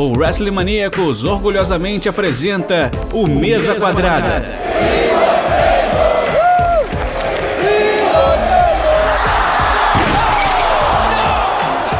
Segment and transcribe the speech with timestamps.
[0.00, 4.42] o Wrestling Maníacos orgulhosamente apresenta o Mesa Quadrada.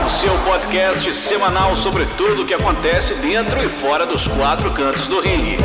[0.06, 5.06] O seu podcast semanal sobre tudo o que acontece dentro e fora dos quatro cantos
[5.06, 5.58] do ringue.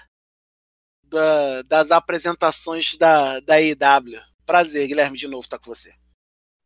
[1.04, 4.20] da das apresentações da, da EW.
[4.44, 5.94] Prazer, Guilherme, de novo estar com você.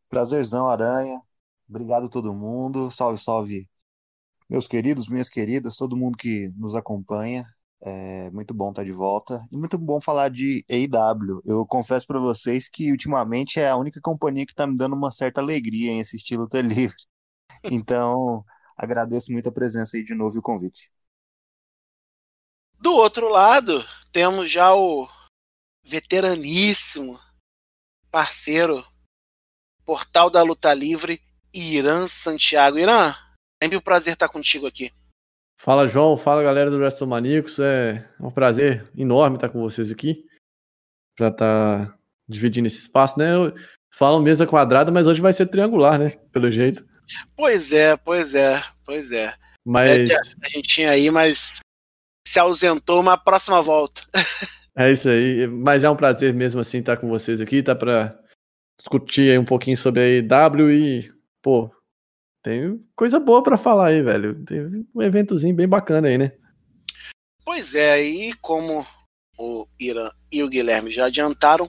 [0.08, 1.20] Prazerzão, Aranha.
[1.68, 2.90] Obrigado todo mundo.
[2.90, 3.68] Salve, salve
[4.50, 7.46] meus queridos, minhas queridas, todo mundo que nos acompanha.
[7.82, 11.40] É muito bom estar de volta e muito bom falar de AEW.
[11.46, 15.10] Eu confesso para vocês que ultimamente é a única companhia que está me dando uma
[15.10, 16.96] certa alegria em assistir luta livre.
[17.70, 18.44] Então,
[18.76, 20.90] agradeço muito a presença aí de novo e o convite.
[22.78, 25.08] Do outro lado, temos já o
[25.84, 27.18] veteraníssimo
[28.10, 28.84] parceiro
[29.84, 31.22] Portal da Luta Livre,
[31.54, 32.78] Irã Santiago.
[32.78, 33.14] Irã,
[33.62, 34.90] Sempre um prazer estar contigo aqui.
[35.58, 36.16] Fala, João.
[36.16, 37.58] Fala, galera do WrestleManiacos.
[37.58, 40.24] É um prazer enorme estar com vocês aqui.
[41.14, 43.34] Para estar tá dividindo esse espaço, né?
[43.34, 43.54] Eu
[43.92, 46.18] falo mesa quadrada, mas hoje vai ser triangular, né?
[46.32, 46.82] Pelo jeito.
[47.36, 49.34] Pois é, pois é, pois é.
[49.62, 50.08] Mas...
[50.08, 51.60] É, a gente tinha aí, mas
[52.26, 54.02] se ausentou uma próxima volta.
[54.74, 55.46] é isso aí.
[55.46, 57.74] Mas é um prazer mesmo assim estar com vocês aqui, tá?
[57.74, 58.18] Para
[58.78, 61.70] discutir aí um pouquinho sobre a EW e, pô,
[62.42, 64.44] tem coisa boa para falar aí, velho.
[64.44, 66.32] Teve um eventozinho bem bacana aí, né?
[67.44, 68.86] Pois é, e como
[69.38, 71.68] o Irã e o Guilherme já adiantaram,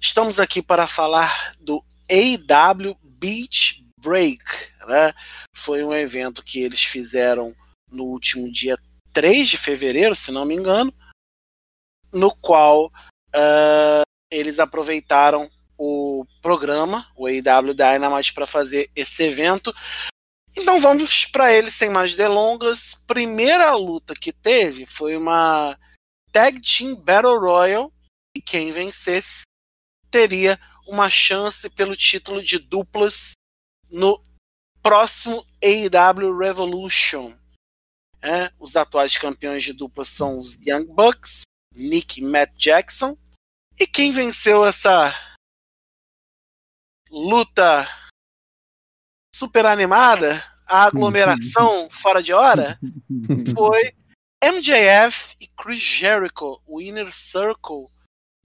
[0.00, 4.42] estamos aqui para falar do AW Beach Break.
[4.88, 5.12] Né?
[5.54, 7.54] Foi um evento que eles fizeram
[7.90, 8.76] no último dia
[9.12, 10.92] 3 de fevereiro, se não me engano,
[12.12, 19.74] no qual uh, eles aproveitaram o programa, o AEW Dynamite, para fazer esse evento.
[20.56, 22.94] Então vamos para ele sem mais delongas.
[23.06, 25.78] Primeira luta que teve foi uma
[26.30, 27.92] Tag Team Battle Royal
[28.36, 29.42] e quem vencesse
[30.10, 33.32] teria uma chance pelo título de duplas
[33.90, 34.22] no
[34.82, 37.32] próximo AEW Revolution.
[38.20, 41.42] É, os atuais campeões de duplas são os Young Bucks,
[41.74, 43.16] Nick e Matt Jackson.
[43.80, 45.12] E quem venceu essa
[47.12, 47.86] luta
[49.36, 52.78] super animada, a aglomeração fora de hora,
[53.54, 53.92] foi
[54.42, 57.86] MJF e Chris Jericho, o Inner Circle,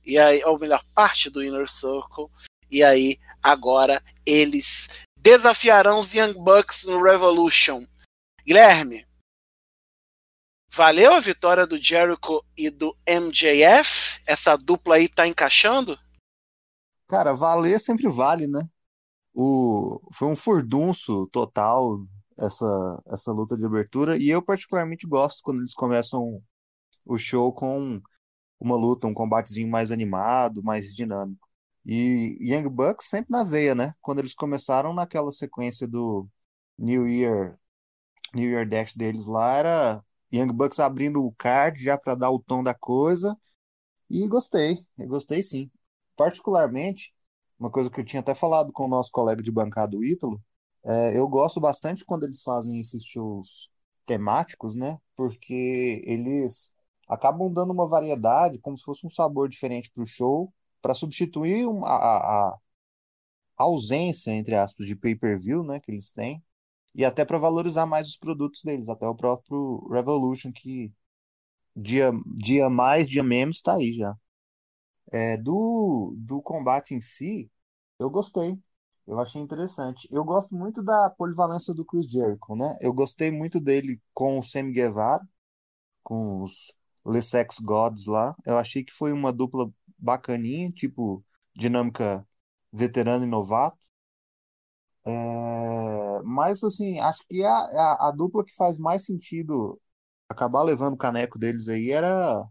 [0.06, 2.30] e aí, ou melhor, parte do Inner Circle,
[2.70, 7.86] e aí agora eles desafiarão os Young Bucks no Revolution.
[8.46, 9.06] Guilherme,
[10.70, 14.22] valeu a vitória do Jericho e do MJF?
[14.26, 15.98] Essa dupla aí tá encaixando?
[17.08, 18.68] Cara, valer sempre vale, né?
[19.34, 22.06] O, foi um furdunço total
[22.40, 26.42] essa, essa luta de abertura, e eu particularmente gosto quando eles começam
[27.06, 28.02] o show com
[28.60, 31.48] uma luta, um combatezinho mais animado, mais dinâmico.
[31.86, 33.96] E Young Bucks sempre na veia, né?
[34.02, 36.28] Quando eles começaram naquela sequência do
[36.78, 37.58] New Year,
[38.34, 42.40] New Year Dash deles lá, era Young Bucks abrindo o card já para dar o
[42.40, 43.38] tom da coisa.
[44.10, 45.72] E gostei, eu gostei sim.
[46.18, 47.14] Particularmente,
[47.60, 50.42] uma coisa que eu tinha até falado com o nosso colega de bancada, o Ítalo,
[50.84, 53.70] é, eu gosto bastante quando eles fazem esses shows
[54.06, 55.00] temáticos, né?
[55.16, 56.72] Porque eles
[57.08, 61.66] acabam dando uma variedade, como se fosse um sabor diferente para o show, para substituir
[61.84, 62.58] a, a,
[63.58, 66.44] ausência, entre aspas, de pay-per-view, né, que eles têm,
[66.96, 70.92] e até para valorizar mais os produtos deles, até o próprio Revolution, que
[71.76, 74.16] dia, dia mais, dia menos, tá aí já.
[75.12, 77.50] É, do, do combate em si,
[78.00, 78.60] eu gostei.
[79.08, 80.08] Eu achei interessante.
[80.12, 82.78] Eu gosto muito da polivalência do Chris Jericho, né?
[82.82, 85.26] Eu gostei muito dele com o Sammy Guevara,
[86.04, 86.74] com os
[87.06, 88.36] Les Sex Gods lá.
[88.46, 91.24] Eu achei que foi uma dupla bacaninha, tipo,
[91.56, 92.28] dinâmica
[92.74, 93.80] veterano e novato.
[95.06, 96.22] É...
[96.24, 99.80] Mas, assim, acho que a, a, a dupla que faz mais sentido
[100.30, 102.48] acabar levando o caneco deles aí era,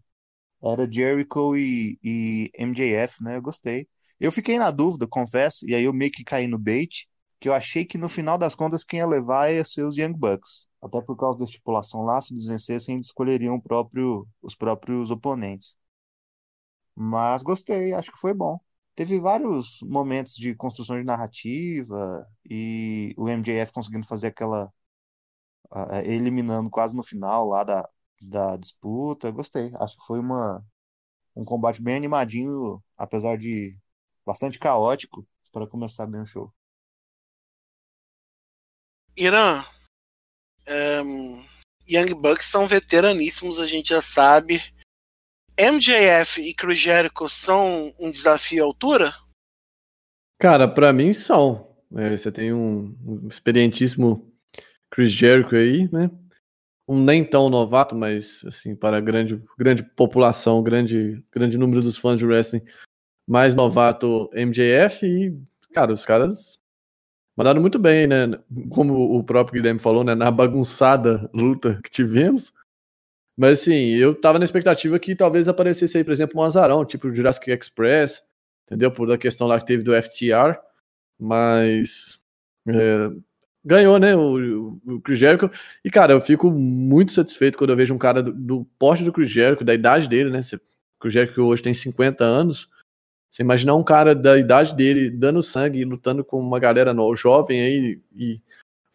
[0.63, 3.37] era Jericho e, e MJF, né?
[3.37, 3.87] Eu gostei.
[4.19, 7.07] Eu fiquei na dúvida, confesso, e aí eu meio que caí no bait,
[7.39, 10.13] que eu achei que no final das contas quem ia levar ia ser os Young
[10.13, 10.67] Bucks.
[10.81, 15.75] Até por causa da estipulação lá, se eles vencessem, eles escolheriam próprio, os próprios oponentes.
[16.95, 18.59] Mas gostei, acho que foi bom.
[18.95, 24.71] Teve vários momentos de construção de narrativa e o MJF conseguindo fazer aquela.
[25.71, 27.87] Uh, eliminando quase no final lá da,
[28.21, 29.31] da disputa.
[29.31, 29.71] Gostei.
[29.75, 30.65] Acho que foi uma,
[31.35, 33.77] um combate bem animadinho, apesar de
[34.25, 36.53] bastante caótico, para começar bem o show.
[39.15, 39.63] Irã,
[41.03, 41.43] um,
[41.89, 44.61] Young Bucks são veteraníssimos, a gente já sabe.
[45.59, 49.13] MJF e Chris Jericho são um desafio à altura?
[50.39, 51.75] Cara, para mim são.
[51.95, 54.31] É, você tem um, um, experientíssimo
[54.91, 56.11] Chris Jericho aí, né?
[56.87, 62.17] Um nem tão novato, mas assim, para grande, grande população, grande, grande número dos fãs
[62.17, 62.61] de wrestling,
[63.27, 65.37] mais novato MJF e,
[65.73, 66.57] cara, os caras
[67.35, 68.39] mandaram muito bem, né?
[68.69, 70.15] Como o próprio Guilherme falou, né?
[70.15, 72.53] Na bagunçada luta que tivemos.
[73.37, 77.07] Mas assim, eu tava na expectativa que talvez aparecesse aí, por exemplo, um azarão, tipo
[77.07, 78.23] o Jurassic Express,
[78.65, 78.91] entendeu?
[78.91, 80.57] Por a questão lá que teve do FTR.
[81.19, 82.19] Mas
[82.67, 83.11] é,
[83.67, 84.15] ganhou, né?
[84.15, 85.51] O, o, Chris Jericho.
[85.83, 89.11] E, cara, eu fico muito satisfeito quando eu vejo um cara do, do porte do
[89.11, 90.39] Chris Jericho, da idade dele, né?
[90.39, 92.69] O Chris Jericho hoje tem 50 anos.
[93.29, 97.13] Você imaginar um cara da idade dele dando sangue e lutando com uma galera no,
[97.15, 98.41] jovem aí e,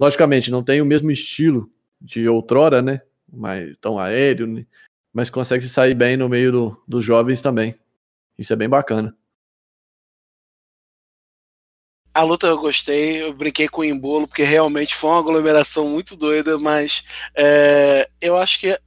[0.01, 1.71] logicamente, não tem o mesmo estilo
[2.01, 3.03] de outrora, né?
[3.31, 4.67] Mas tão aéreo, né?
[5.13, 7.75] mas consegue se sair bem no meio do, dos jovens também.
[8.39, 9.15] Isso é bem bacana.
[12.15, 16.17] A luta eu gostei, eu brinquei com o embolo, porque realmente foi uma aglomeração muito
[16.17, 17.05] doida, mas
[17.35, 18.79] é, eu acho que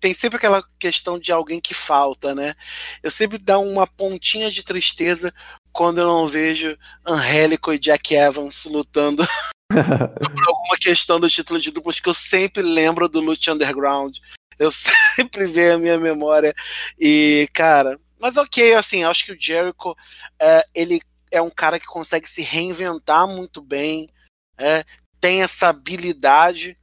[0.00, 2.54] tem sempre aquela questão de alguém que falta, né?
[3.02, 5.32] Eu sempre dá uma pontinha de tristeza
[5.72, 6.76] quando eu não vejo
[7.06, 9.24] Angélico e Jack Evans lutando
[9.68, 9.78] por
[10.46, 14.18] alguma questão do título de duplas que eu sempre lembro do Lute Underground.
[14.58, 14.70] Eu
[15.16, 16.54] sempre vejo a minha memória
[16.98, 19.96] e, cara, mas ok, assim, acho que o Jericho,
[20.40, 21.00] é, ele
[21.34, 24.08] é um cara que consegue se reinventar muito bem,
[24.56, 24.84] é,
[25.20, 26.78] tem essa habilidade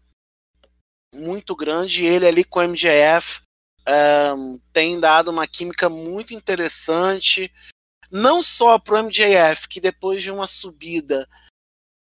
[1.15, 2.05] muito grande.
[2.05, 3.41] Ele ali com o MJF
[4.35, 7.51] um, tem dado uma química muito interessante.
[8.11, 11.27] Não só pro MJF, que depois de uma subida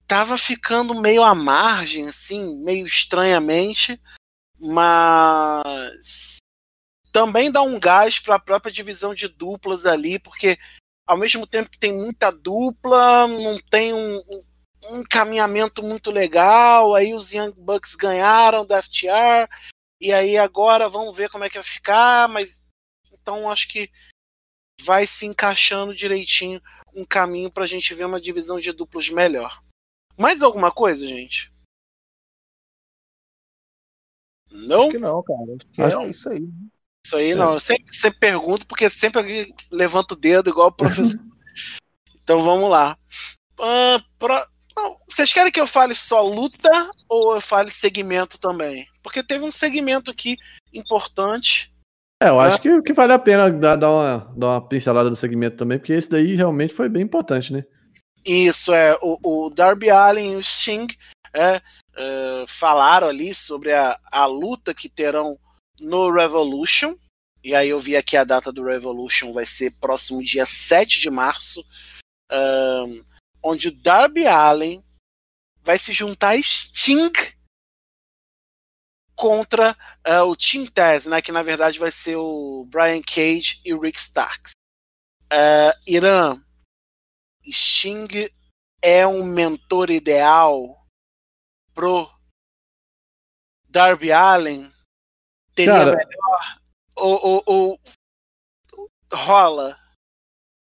[0.05, 3.99] tava ficando meio à margem, assim, meio estranhamente,
[4.59, 6.37] mas
[7.11, 10.57] também dá um gás para a própria divisão de duplas ali, porque
[11.07, 14.21] ao mesmo tempo que tem muita dupla, não tem um,
[14.91, 16.93] um encaminhamento muito legal.
[16.93, 19.47] Aí os Young Bucks ganharam do FTR.
[20.01, 22.27] E aí agora vamos ver como é que vai ficar.
[22.27, 22.61] Mas
[23.13, 23.89] então acho que
[24.81, 26.61] vai se encaixando direitinho
[26.93, 29.63] um caminho para a gente ver uma divisão de duplos melhor.
[30.17, 31.53] Mais alguma coisa, gente?
[34.49, 34.81] Não?
[34.81, 35.55] Acho que não, cara.
[35.59, 36.49] Acho que é isso aí.
[37.05, 37.53] Isso aí não.
[37.53, 41.19] Eu sempre, sempre pergunto, porque sempre alguém levanta o dedo igual o professor.
[42.21, 42.97] então vamos lá.
[43.59, 44.27] Uh,
[44.75, 46.69] não, vocês querem que eu fale só luta
[47.09, 48.85] ou eu fale segmento também?
[49.01, 50.37] Porque teve um segmento aqui
[50.73, 51.73] importante.
[52.21, 52.47] É, eu né?
[52.47, 55.79] acho que, que vale a pena dar, dar, uma, dar uma pincelada no segmento também,
[55.79, 57.63] porque esse daí realmente foi bem importante, né?
[58.25, 58.95] Isso, é.
[59.01, 60.87] O, o Darby Allen e o Sting
[61.33, 61.61] é,
[61.95, 65.37] é, falaram ali sobre a, a luta que terão
[65.79, 66.95] no Revolution.
[67.43, 71.09] E aí eu vi aqui a data do Revolution vai ser próximo dia 7 de
[71.09, 71.65] março.
[72.31, 73.03] Um,
[73.43, 74.83] onde o Darby Allen
[75.61, 77.11] vai se juntar a Sting
[79.15, 79.75] contra
[80.07, 83.79] uh, o Team Taz, né, que na verdade vai ser o Brian Cage e o
[83.79, 84.51] Rick Starks.
[85.31, 86.39] Uh, Irã,
[87.45, 88.07] Sting
[88.81, 90.85] é um mentor ideal
[91.73, 92.09] pro
[93.67, 94.71] Darby Allen?
[95.57, 96.59] Teria Cara, melhor?
[96.95, 97.79] Ou, ou, ou
[99.11, 99.75] rola?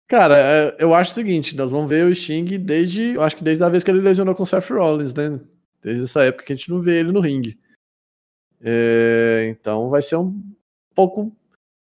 [0.09, 3.45] Cara, é, eu acho o seguinte, nós vamos ver o Sting desde, eu acho que
[3.45, 5.41] desde a vez que ele lesionou com o Seth Rollins, né?
[5.81, 7.57] Desde essa época que a gente não vê ele no ringue.
[8.61, 10.43] É, então vai ser um
[10.97, 11.33] pouco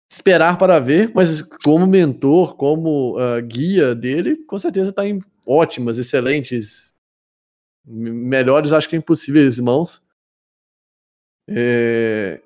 [0.10, 5.98] esperar para ver, mas como mentor, como uh, guia dele, com certeza está em ótimas,
[5.98, 6.94] excelentes,
[7.86, 10.01] melhores, acho que impossíveis mãos.
[11.50, 12.41] É,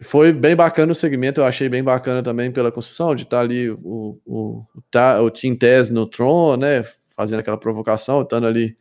[0.00, 3.42] foi bem bacana o segmento, eu achei bem bacana também pela construção, de estar tá
[3.42, 6.84] ali o, o, o, o Team Tess no Tron, né,
[7.16, 8.76] fazendo aquela provocação, estando ali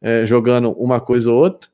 [0.00, 1.68] é, jogando uma coisa ou outra.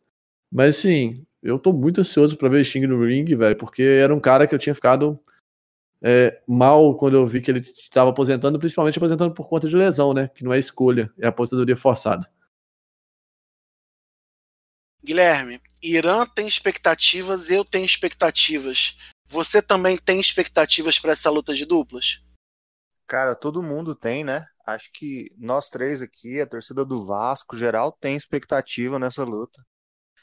[0.53, 4.21] Mas sim, eu tô muito ansioso para ver Sting no ring, velho, porque era um
[4.21, 5.19] cara que eu tinha ficado
[6.03, 10.13] é, mal quando eu vi que ele estava aposentando, principalmente aposentando por conta de lesão,
[10.13, 10.29] né?
[10.35, 12.29] Que não é escolha, é aposentadoria forçada.
[15.05, 18.97] Guilherme, Irã tem expectativas, eu tenho expectativas.
[19.27, 22.23] Você também tem expectativas para essa luta de duplas?
[23.07, 24.47] Cara, todo mundo tem, né?
[24.67, 29.65] Acho que nós três aqui, a torcida do Vasco geral, tem expectativa nessa luta.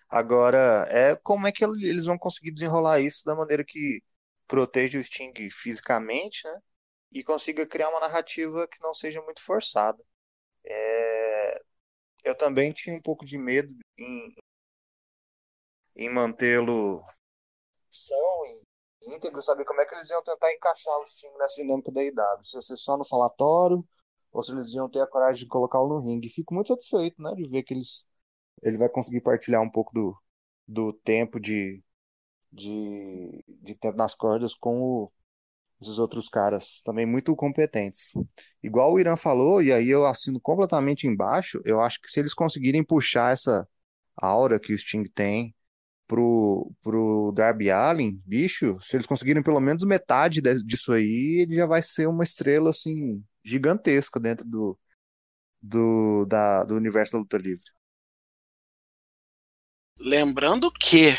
[0.10, 4.04] Agora, é como é que eles vão conseguir desenrolar isso da maneira que
[4.48, 6.60] proteja o Sting fisicamente, né?
[7.12, 10.04] E consiga criar uma narrativa que não seja muito forçada.
[10.66, 11.62] É...
[12.24, 14.36] Eu também tinha um pouco de medo em,
[15.96, 17.04] em mantê-lo
[17.90, 21.92] são e íntegro, saber como é que eles iam tentar encaixar o Sting nessa dinâmica
[21.92, 22.44] da IW.
[22.44, 23.86] Se ia ser só no falatório,
[24.32, 26.30] ou se eles iam ter a coragem de colocá-lo no ringue.
[26.30, 28.06] Fico muito satisfeito, né, de ver que eles
[28.64, 30.18] ele vai conseguir partilhar um pouco do,
[30.68, 31.84] do tempo de,
[32.52, 35.12] de, de tempo nas cordas com o,
[36.00, 38.14] outros caras também muito competentes.
[38.64, 42.34] Igual o Irã falou, e aí eu assino completamente embaixo, eu acho que se eles
[42.34, 43.68] conseguirem puxar essa
[44.16, 45.54] aura que o Sting tem
[46.08, 51.66] pro, pro Darby Allen, bicho, se eles conseguirem pelo menos metade disso aí, ele já
[51.66, 54.78] vai ser uma estrela assim gigantesca dentro do,
[55.62, 57.66] do, da, do universo da luta livre.
[60.00, 61.16] Lembrando que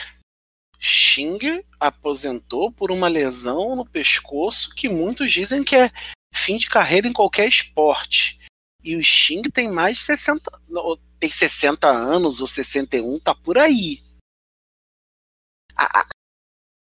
[0.78, 5.90] Xing aposentou por uma lesão no pescoço que muitos dizem que é
[6.34, 8.38] fim de carreira em qualquer esporte.
[8.82, 10.50] E o Xing tem mais de 60,
[11.18, 14.02] tem 60 anos ou 61, tá por aí.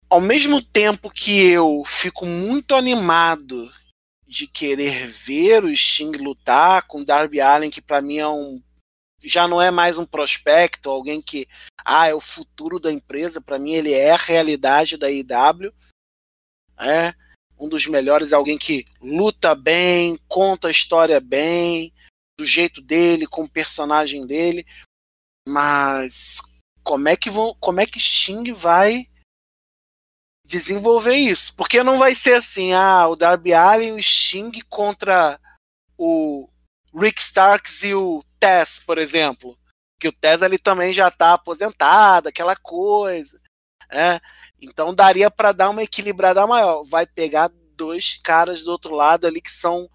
[0.09, 3.71] Ao mesmo tempo que eu fico muito animado
[4.25, 8.59] de querer ver o Sting lutar com Darby Allen, que para mim é um
[9.23, 11.47] já não é mais um prospecto, alguém que
[11.83, 15.73] ah, é o futuro da empresa, para mim ele é a realidade da IW.
[16.79, 17.13] É
[17.59, 21.91] um dos melhores, alguém que luta bem, conta a história bem,
[22.37, 24.65] do jeito dele, com o personagem dele.
[25.47, 26.39] Mas
[26.87, 29.09] como é que vão, como é que Sting vai
[30.45, 31.53] desenvolver isso?
[31.57, 35.37] Porque não vai ser assim, ah, o Darby Allin e o Sting contra
[35.97, 36.49] o
[36.95, 39.59] Rick Starks e o Tess, por exemplo.
[39.99, 43.37] Que o Tess ali também já está aposentado, aquela coisa.
[43.89, 44.21] É?
[44.61, 46.83] Então daria para dar uma equilibrada maior.
[46.85, 49.89] Vai pegar dois caras do outro lado ali que são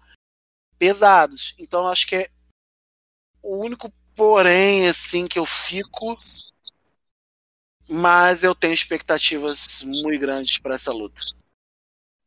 [0.77, 1.55] pesados.
[1.57, 2.29] Então acho que é
[3.41, 6.13] o único porém assim que eu fico
[7.89, 11.21] mas eu tenho expectativas muito grandes para essa luta.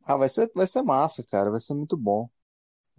[0.05, 2.29] Ah, vai ser, vai ser massa, cara, vai ser muito bom.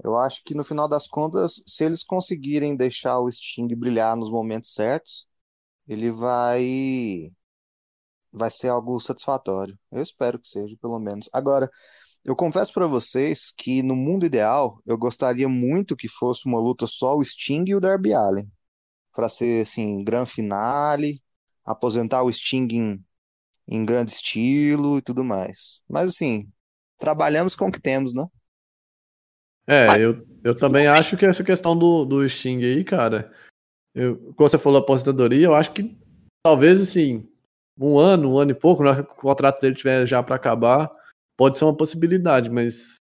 [0.03, 4.29] Eu acho que no final das contas, se eles conseguirem deixar o Sting brilhar nos
[4.29, 5.27] momentos certos,
[5.87, 7.31] ele vai
[8.31, 9.77] vai ser algo satisfatório.
[9.91, 11.29] Eu espero que seja, pelo menos.
[11.33, 11.69] Agora,
[12.23, 16.85] eu confesso para vocês que no mundo ideal, eu gostaria muito que fosse uma luta
[16.87, 18.51] só o Sting e o Darby Allin,
[19.13, 21.21] para ser assim, grande finale,
[21.67, 23.05] aposentar o Sting em,
[23.67, 25.81] em grande estilo e tudo mais.
[25.87, 26.49] Mas assim,
[26.97, 28.25] trabalhamos com o que temos, né?
[29.67, 33.33] É, eu, eu também acho que essa questão do, do Sting aí, cara,
[33.93, 35.93] eu, como você falou aposentadoria, eu acho que
[36.41, 37.29] talvez assim,
[37.77, 40.89] um ano, um ano e pouco, que o contrato dele tiver já para acabar,
[41.35, 42.95] pode ser uma possibilidade, mas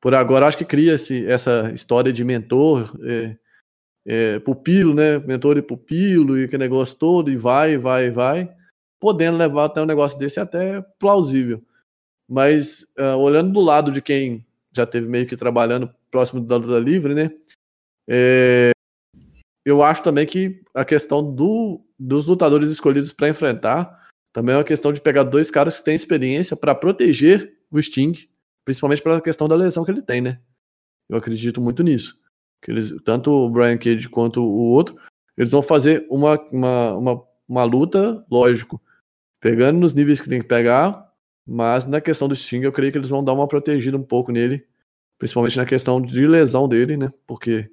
[0.00, 3.38] por agora acho que cria-se essa história de mentor, é,
[4.06, 5.18] é, pupilo, né?
[5.18, 8.54] Mentor e pupilo e aquele negócio todo, e vai, vai, vai,
[9.00, 11.62] podendo levar até um negócio desse até plausível.
[12.28, 16.78] Mas uh, olhando do lado de quem já teve meio que trabalhando próximo da luta
[16.78, 17.30] livre, né?
[18.08, 18.70] É,
[19.64, 24.64] eu acho também que a questão do, dos lutadores escolhidos para enfrentar também é uma
[24.64, 28.12] questão de pegar dois caras que têm experiência para proteger o Sting,
[28.64, 30.40] principalmente pela questão da lesão que ele tem, né?
[31.08, 32.18] Eu acredito muito nisso.
[32.66, 34.96] Que eles, tanto o Brian Cage quanto o outro,
[35.38, 38.82] eles vão fazer uma, uma, uma, uma luta, lógico,
[39.40, 41.08] pegando nos níveis que tem que pegar,
[41.46, 44.32] mas na questão do Sting, eu creio que eles vão dar uma protegida um pouco
[44.32, 44.66] nele
[45.18, 47.10] Principalmente na questão de lesão dele, né?
[47.26, 47.70] Porque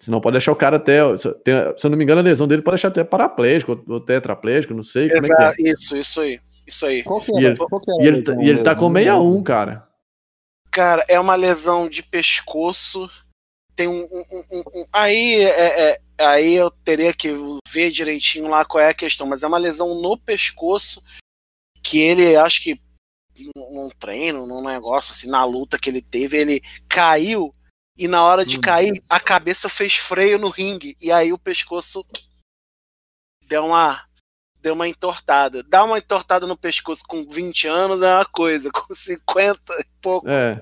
[0.00, 1.00] senão pode deixar o cara até.
[1.16, 4.82] Se eu não me engano, a lesão dele pode deixar até paraplégico ou tetraplégico, não
[4.82, 5.08] sei.
[5.10, 5.72] Como Exato, é que é.
[5.72, 6.40] Isso, isso aí.
[6.66, 7.02] Isso aí.
[7.02, 8.88] Qual que E era, ele- qual que era E a ele, e ele tá com
[8.88, 9.44] Não 61, lembro.
[9.44, 9.88] cara.
[10.70, 13.10] Cara, é uma lesão de pescoço.
[13.74, 13.92] Tem um.
[13.92, 14.02] um-
[14.52, 17.30] um- um- aí, é, é- aí eu teria que
[17.68, 21.02] ver direitinho lá qual é a questão, mas é uma lesão no pescoço
[21.82, 22.80] que ele, acho que
[23.72, 27.54] num treino, num negócio assim, na luta que ele teve, ele caiu
[27.96, 28.60] e na hora de Hum.
[28.60, 32.04] cair, a cabeça fez freio no ringue e aí o pescoço
[33.46, 34.06] deu uma
[34.60, 35.62] deu uma entortada.
[35.64, 40.28] Dar uma entortada no pescoço com 20 anos é uma coisa, com 50 e pouco
[40.28, 40.54] É.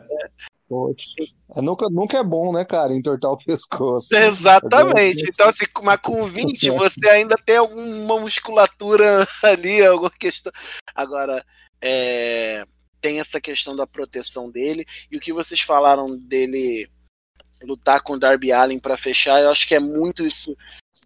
[0.68, 1.22] Poxa.
[1.54, 4.14] É, nunca, nunca é bom, né, cara, entortar o pescoço.
[4.14, 4.76] Exatamente.
[4.76, 10.52] Agora, Então, assim, mas com 20 você ainda tem alguma musculatura ali, alguma questão.
[10.94, 11.44] Agora,
[11.82, 12.64] é,
[13.00, 14.84] tem essa questão da proteção dele.
[15.10, 16.88] E o que vocês falaram dele
[17.62, 20.56] lutar com o Darby Allen para fechar, eu acho que é muito isso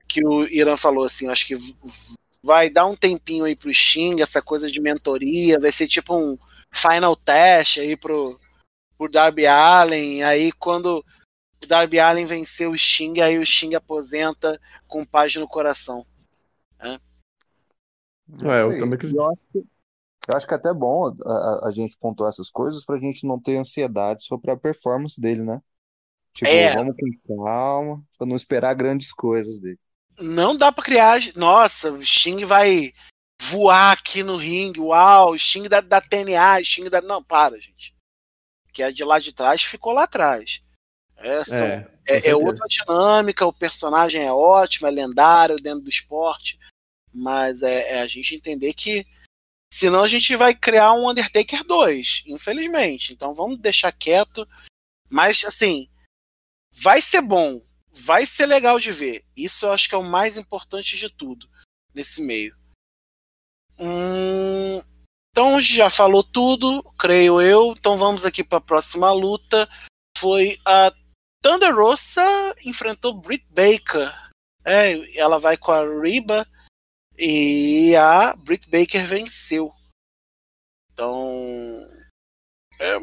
[0.09, 1.57] que o Irã falou, assim, eu acho que
[2.45, 6.35] vai dar um tempinho aí pro Sting, essa coisa de mentoria, vai ser tipo um
[6.73, 8.29] final test aí pro,
[8.97, 11.05] pro Darby Allen, aí quando
[11.63, 16.05] o Darby Allen venceu o Sting, aí o Sting aposenta com paz no coração.
[16.81, 16.95] É,
[18.55, 19.17] isso eu também acredito.
[19.19, 19.59] Eu acho que,
[20.29, 23.27] eu acho que é até bom a, a- a gente pontuar essas coisas pra gente
[23.27, 25.61] não ter ansiedade sobre a performance dele, né?
[26.33, 26.75] Tipo, É.
[26.75, 26.95] vamos
[27.27, 29.79] com calma, pra não esperar grandes coisas dele.
[30.19, 31.21] Não dá pra criar.
[31.37, 32.93] Nossa, o Sting vai
[33.41, 34.81] voar aqui no ringue.
[34.81, 37.01] Uau, o Sting da, da TNA, o Sting da.
[37.01, 37.94] Não, para, gente.
[38.75, 40.61] Que a de lá de trás ficou lá atrás.
[41.17, 45.89] É, são- É, é, é outra dinâmica, o personagem é ótimo, é lendário dentro do
[45.89, 46.59] esporte,
[47.15, 49.07] mas é, é a gente entender que
[49.73, 53.13] senão a gente vai criar um Undertaker 2, infelizmente.
[53.15, 54.47] Então vamos deixar quieto.
[55.09, 55.89] Mas assim,
[56.73, 57.59] vai ser bom,
[57.93, 59.25] vai ser legal de ver.
[59.37, 61.49] Isso eu acho que é o mais importante de tudo
[61.95, 62.55] nesse meio.
[63.79, 64.81] Hum,
[65.35, 67.75] então já falou tudo, creio eu.
[67.77, 69.69] Então vamos aqui para a próxima luta.
[70.17, 70.95] Foi a
[71.43, 72.23] Thunder Rosa
[72.65, 74.15] enfrentou Britt Baker.
[74.65, 76.47] É, ela vai com a Riba
[77.19, 79.75] e a Britt Baker venceu.
[80.93, 81.29] Então,
[82.79, 83.01] é,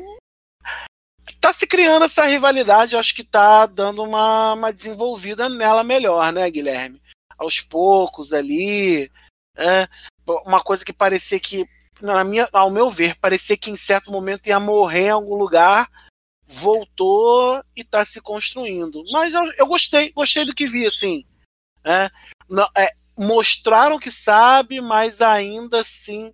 [1.42, 2.94] tá se criando essa rivalidade.
[2.94, 7.02] Eu acho que tá dando uma, uma desenvolvida nela melhor, né, Guilherme?
[7.38, 9.12] Aos poucos ali.
[9.58, 9.86] É,
[10.46, 11.68] uma coisa que parecia que,
[12.02, 15.90] na minha, ao meu ver, parecia que em certo momento ia morrer em algum lugar
[16.52, 19.04] voltou e está se construindo.
[19.12, 21.26] Mas eu, eu, gostei, gostei do que vi, assim.
[21.84, 22.10] É,
[22.50, 26.34] não, é, mostraram que sabe, mas ainda assim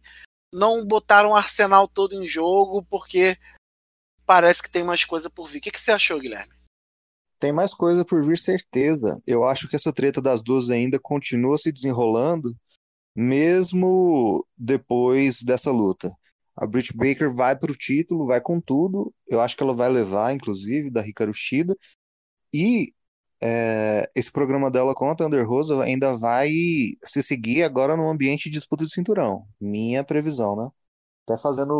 [0.52, 3.38] não botaram o arsenal todo em jogo, porque
[4.26, 5.60] parece que tem mais coisa por vir.
[5.60, 6.54] O que, que você achou, Guilherme?
[7.40, 9.22] Tem mais coisa por vir, certeza.
[9.28, 12.56] Eu acho que essa treta das duas ainda continua se desenrolando,
[13.18, 16.16] mesmo depois dessa luta.
[16.56, 19.14] A Britt Baker vai para o título, vai com tudo.
[19.28, 21.76] Eu acho que ela vai levar, inclusive, da Hikaru Shida.
[22.54, 22.94] E
[23.42, 26.52] é, esse programa dela com a Thunder Rosa ainda vai
[27.04, 29.48] se seguir agora no ambiente de disputa de cinturão.
[29.60, 30.70] Minha previsão, né?
[31.28, 31.74] Até fazendo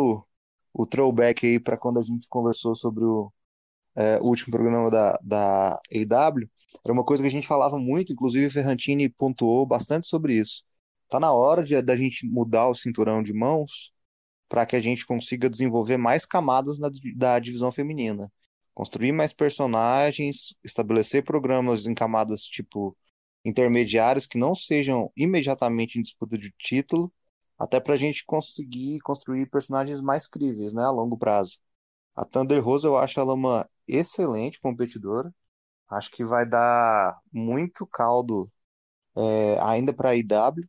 [0.74, 3.32] o, o throwback aí para quando a gente conversou sobre o,
[3.96, 6.48] é, o último programa da, da AW.
[6.84, 10.64] Era uma coisa que a gente falava muito, inclusive o Ferrantini pontuou bastante sobre isso.
[11.08, 13.92] Tá na hora de, da gente mudar o cinturão de mãos
[14.48, 18.32] para que a gente consiga desenvolver mais camadas na, da divisão feminina.
[18.74, 22.96] Construir mais personagens, estabelecer programas em camadas tipo
[23.44, 27.12] intermediárias que não sejam imediatamente em disputa de título,
[27.58, 31.58] até para a gente conseguir construir personagens mais críveis, né, a longo prazo.
[32.16, 35.34] A Thunder Rosa eu acho ela uma excelente competidora.
[35.90, 38.50] Acho que vai dar muito caldo
[39.16, 40.68] é, ainda para a IW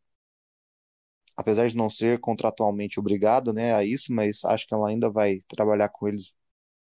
[1.39, 5.39] apesar de não ser contratualmente obrigada, né, a isso, mas acho que ela ainda vai
[5.47, 6.33] trabalhar com eles,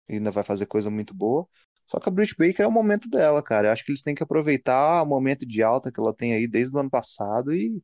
[0.09, 1.47] ainda vai fazer coisa muito boa.
[1.89, 3.69] Só que a Britt Baker é o momento dela, cara.
[3.69, 6.49] Eu acho que eles têm que aproveitar o momento de alta que ela tem aí
[6.49, 7.83] desde o ano passado e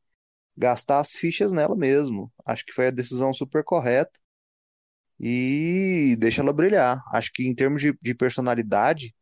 [0.57, 2.33] gastar as fichas nela mesmo.
[2.47, 4.13] Acho que foi a decisão super correta
[5.21, 7.03] e deixa ela brilhar.
[7.13, 9.15] Acho que em termos de, de personalidade,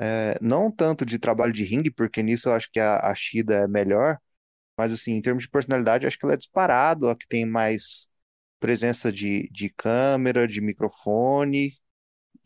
[0.00, 3.54] é, não tanto de trabalho de ringue, porque nisso eu acho que a, a Shida
[3.56, 4.18] é melhor,
[4.76, 8.08] mas, assim, em termos de personalidade, acho que ela é disparado, a que tem mais
[8.58, 11.78] presença de, de câmera, de microfone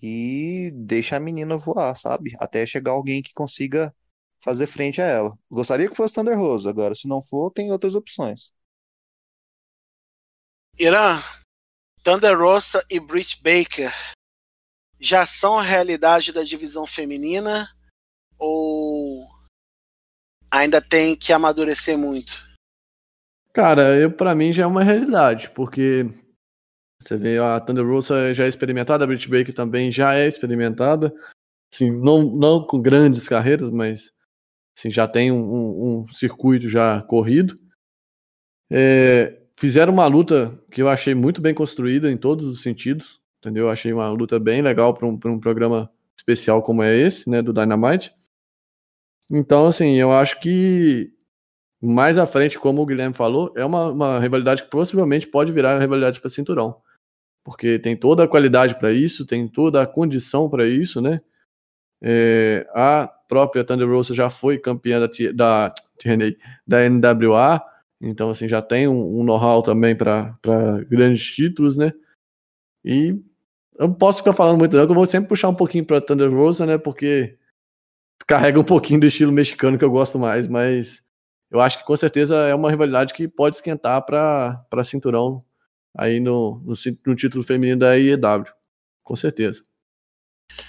[0.01, 2.33] e deixa a menina voar, sabe?
[2.39, 3.95] Até chegar alguém que consiga
[4.41, 5.39] fazer frente a ela.
[5.51, 8.53] Gostaria que fosse Thunder Rosa, agora, se não for, tem outras opções.
[10.79, 11.19] Irã,
[12.03, 13.93] Thunder Rosa e Britt Baker.
[15.01, 17.69] já são a realidade da divisão feminina
[18.39, 19.29] ou
[20.55, 22.49] ainda tem que amadurecer muito?
[23.53, 26.09] Cara, eu para mim já é uma realidade, porque
[27.01, 31.15] você vê a Thunder Rosa já é experimentada, a Britt Baker também já é experimentada,
[31.73, 34.13] assim, não, não com grandes carreiras, mas
[34.77, 37.59] assim, já tem um, um, um circuito já corrido.
[38.71, 43.67] É, fizeram uma luta que eu achei muito bem construída em todos os sentidos, entendeu?
[43.67, 47.43] Eu achei uma luta bem legal para um, um programa especial como é esse, né,
[47.43, 48.13] do Dynamite.
[49.31, 51.13] Então, assim, eu acho que
[51.81, 55.79] mais à frente, como o Guilherme falou, é uma, uma rivalidade que possivelmente pode virar
[55.79, 56.81] rivalidade para cinturão.
[57.45, 61.21] Porque tem toda a qualidade para isso, tem toda a condição para isso, né?
[62.03, 65.73] É, a própria Thunder Rosa já foi campeã da, da,
[66.67, 67.63] da NWA,
[68.01, 70.39] então assim já tem um, um know-how também para
[70.89, 71.93] grandes títulos, né?
[72.85, 73.09] E
[73.79, 76.01] eu não posso ficar falando muito, não, que eu vou sempre puxar um pouquinho para
[76.01, 76.79] Thunder Rosa, né?
[76.79, 77.37] Porque
[78.27, 81.03] carrega um pouquinho do estilo mexicano que eu gosto mais, mas
[81.51, 85.45] eu acho que com certeza é uma rivalidade que pode esquentar para cinturão
[85.97, 86.75] aí no, no,
[87.07, 88.45] no, título feminino da IEW.
[89.03, 89.63] Com certeza.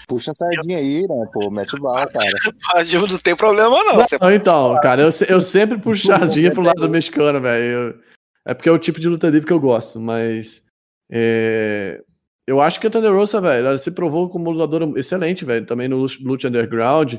[0.07, 1.25] Puxa a sardinha aí, né?
[1.33, 2.25] Pô, mete o bala, cara.
[3.09, 3.97] não tem problema, não.
[4.21, 7.99] não então, cara, eu, eu sempre puxo sardinha pro lado mexicano, velho.
[8.45, 10.63] É porque é o tipo de luta livre que eu gosto, mas.
[11.09, 12.03] É,
[12.47, 15.65] eu acho que a Thunder Rosa, velho, ela se provou como lutadora excelente, velho.
[15.65, 17.15] Também no Lute Underground.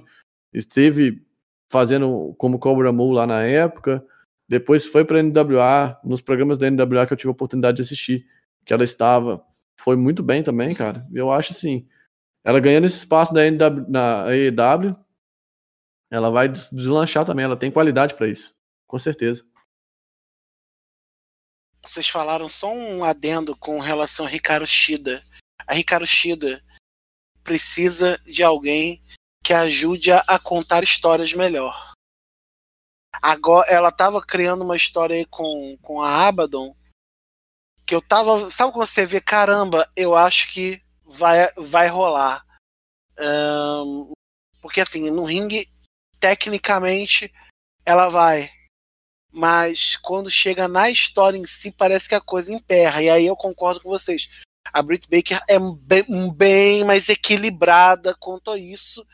[0.52, 1.24] Esteve
[1.70, 4.04] fazendo como Cobra Moon lá na época.
[4.48, 8.26] Depois foi pra NWA, nos programas da NWA que eu tive a oportunidade de assistir,
[8.64, 9.44] que ela estava.
[9.80, 11.06] Foi muito bem também, cara.
[11.12, 11.86] Eu acho assim.
[12.44, 14.96] Ela ganhando esse espaço da NW, na AEW,
[16.10, 17.44] ela vai deslanchar também.
[17.44, 18.54] Ela tem qualidade para isso,
[18.86, 19.44] com certeza.
[21.86, 25.24] Vocês falaram só um adendo com relação a Ricardo Shida.
[25.66, 26.62] A Ricardo Shida
[27.44, 29.00] precisa de alguém
[29.44, 31.92] que ajude a, contar histórias melhor.
[33.22, 36.74] Agora, ela tava criando uma história aí com, com a Abaddon
[37.86, 38.50] que eu tava.
[38.50, 42.44] Sabe quando você vê, caramba, eu acho que vai, vai rolar.
[43.18, 44.12] Um,
[44.60, 45.70] porque assim, no ringue,
[46.18, 47.32] tecnicamente,
[47.84, 48.50] ela vai.
[49.36, 53.02] Mas quando chega na história em si, parece que a coisa emperra.
[53.02, 54.30] E aí eu concordo com vocês
[54.72, 59.06] a Britt Baker é bem, bem, mais equilibrada quanto a isso.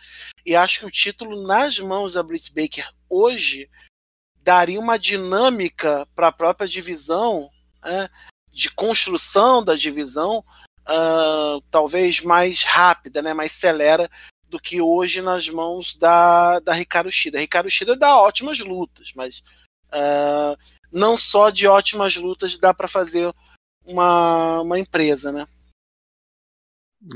[0.44, 3.68] E acho que o título nas mãos da Britt Baker hoje
[4.42, 7.48] daria uma dinâmica para a própria divisão,
[7.82, 8.08] né,
[8.50, 10.44] de construção da divisão,
[10.88, 14.10] uh, talvez mais rápida, né, mais celera
[14.48, 17.38] do que hoje nas mãos da, da Ricardo Shida.
[17.38, 19.44] Ricardo Shida dá ótimas lutas, mas
[19.92, 20.56] uh,
[20.92, 23.32] não só de ótimas lutas dá para fazer
[23.86, 25.46] uma, uma empresa, né?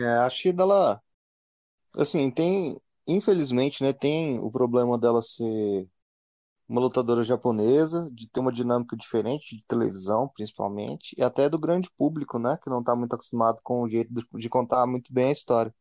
[0.00, 1.00] É, a Shida, ela,
[1.96, 5.88] assim, tem, infelizmente, né, tem o problema dela ser
[6.68, 11.88] uma lutadora japonesa, de ter uma dinâmica diferente de televisão, principalmente, e até do grande
[11.96, 15.28] público, né, que não está muito acostumado com o jeito de, de contar muito bem
[15.28, 15.72] a história.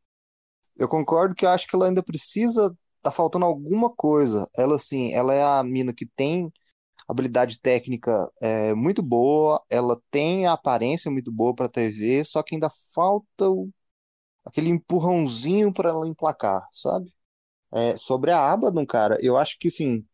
[0.77, 4.47] Eu concordo que acho que ela ainda precisa, tá faltando alguma coisa.
[4.55, 6.51] Ela, assim, ela é a mina que tem
[7.07, 12.55] habilidade técnica é muito boa, ela tem a aparência muito boa para TV, só que
[12.55, 13.69] ainda falta o,
[14.45, 17.13] aquele empurrãozinho para ela emplacar, sabe?
[17.73, 20.05] É, sobre a Abaddon, cara, eu acho que sim,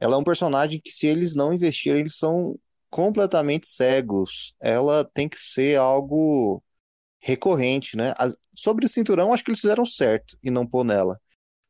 [0.00, 2.58] ela é um personagem que se eles não investirem, eles são
[2.90, 4.54] completamente cegos.
[4.60, 6.62] Ela tem que ser algo
[7.20, 8.14] recorrente, né?
[8.18, 11.20] As, sobre o cinturão, acho que eles fizeram certo e não pôr nela.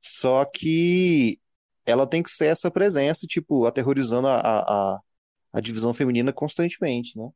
[0.00, 1.40] Só que
[1.88, 5.00] ela tem que ser essa presença, tipo, aterrorizando a, a,
[5.52, 7.28] a divisão feminina constantemente, né?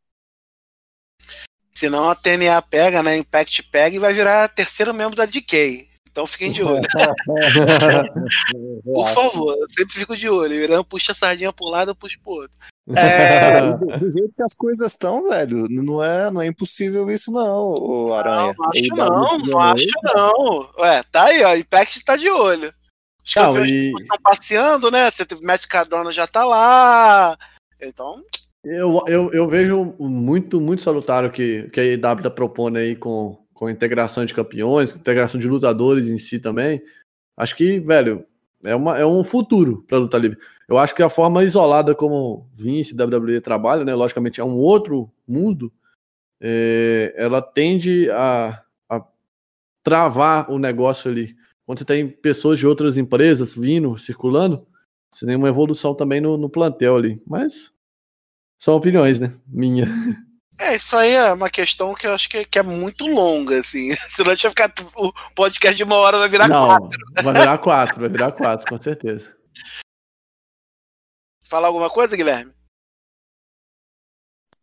[1.73, 3.17] Senão a TNA pega, né?
[3.17, 5.89] Impact pega e vai virar terceiro membro da DK.
[6.13, 6.83] Então fiquem de olho.
[8.85, 10.53] Por favor, eu sempre fico de olho.
[10.53, 12.55] O Irã puxa a sardinha para um lado, eu puxo pro outro.
[12.95, 13.75] É...
[13.97, 18.13] Do jeito que as coisas estão, velho, não é, não é impossível isso, não, o
[18.13, 18.53] Aranha.
[18.53, 20.69] Não, não acho não, não acho não.
[20.81, 21.55] Ué, tá aí, ó.
[21.55, 22.75] Impact tá de olho.
[23.25, 23.93] Os não, e...
[23.93, 25.11] estão passeando, né?
[25.11, 27.37] Você Mestre Cardona já tá lá.
[27.81, 28.23] Então.
[28.65, 32.95] Eu, eu, eu vejo muito, muito salutar o que, que a IW tá propondo aí
[32.95, 36.83] com, com integração de campeões, integração de lutadores em si também.
[37.37, 38.25] Acho que, velho,
[38.65, 40.39] é, uma, é um futuro para luta livre.
[40.69, 43.95] Eu acho que a forma isolada como Vince e WWE trabalham, né?
[43.95, 45.73] Logicamente é um outro mundo.
[46.41, 49.05] É, ela tende a, a
[49.83, 51.37] travar o negócio ali.
[51.67, 54.67] Quando você tem pessoas de outras empresas vindo, circulando,
[55.13, 57.23] você tem uma evolução também no, no plantel ali.
[57.27, 57.73] Mas
[58.61, 59.35] são opiniões, né?
[59.47, 59.87] Minha.
[60.61, 63.93] É, isso aí é uma questão que eu acho que, que é muito longa, assim.
[64.09, 64.73] Senão a gente vai ficar.
[64.97, 66.99] O podcast de uma hora vai virar Não, quatro.
[67.23, 69.37] vai virar quatro, vai virar quatro, com certeza.
[71.45, 72.53] Falar alguma coisa, Guilherme?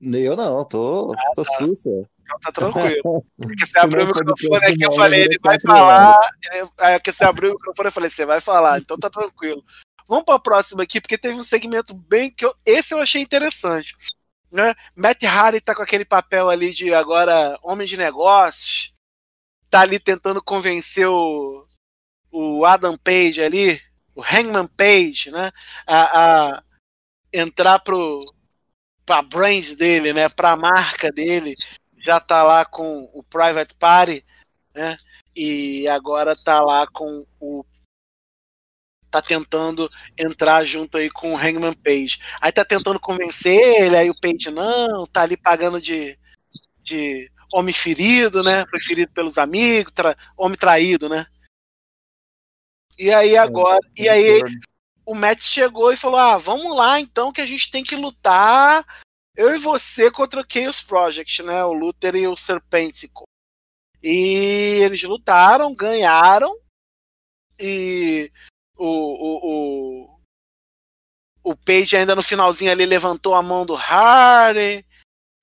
[0.01, 1.89] Eu não, tô, tô sussa.
[2.21, 3.25] Então tá tranquilo.
[3.37, 6.19] Porque você abriu o microfone aqui, eu falei, ele vai falar.
[6.53, 9.63] Ele- Aí que você abriu o microfone, eu falei, você vai falar, então tá tranquilo.
[10.07, 13.95] Vamos pra próxima aqui, porque teve um segmento bem que eu, esse eu achei interessante.
[14.51, 14.73] Né?
[14.95, 18.91] Matt Hardy tá com aquele papel ali de agora homem de negócios,
[19.69, 21.67] tá ali tentando convencer o,
[22.31, 23.79] o Adam Page ali,
[24.15, 25.51] o Hangman Page, né,
[25.85, 26.63] a, a
[27.31, 28.17] entrar pro
[29.09, 31.55] pra brand dele, né, pra marca dele,
[31.97, 34.23] já tá lá com o Private Party,
[34.71, 34.95] né,
[35.35, 37.65] e agora tá lá com o
[39.09, 42.19] tá tentando entrar junto aí com o Hangman Page.
[42.43, 46.15] Aí tá tentando convencer ele, aí o Page não, tá ali pagando de,
[46.83, 48.63] de homem ferido, né?
[48.67, 51.25] Preferido pelos amigos, tra- homem traído, né?
[52.99, 54.39] E aí agora, e aí
[55.09, 58.85] o Matt chegou e falou: "Ah, vamos lá então que a gente tem que lutar
[59.35, 61.63] eu e você contra o Chaos Project, né?
[61.63, 63.23] O Luther e o Serpentico.
[64.03, 66.53] E eles lutaram, ganharam
[67.57, 68.31] e
[68.75, 70.09] o, o,
[71.43, 74.85] o, o Page ainda no finalzinho ali levantou a mão do Harry.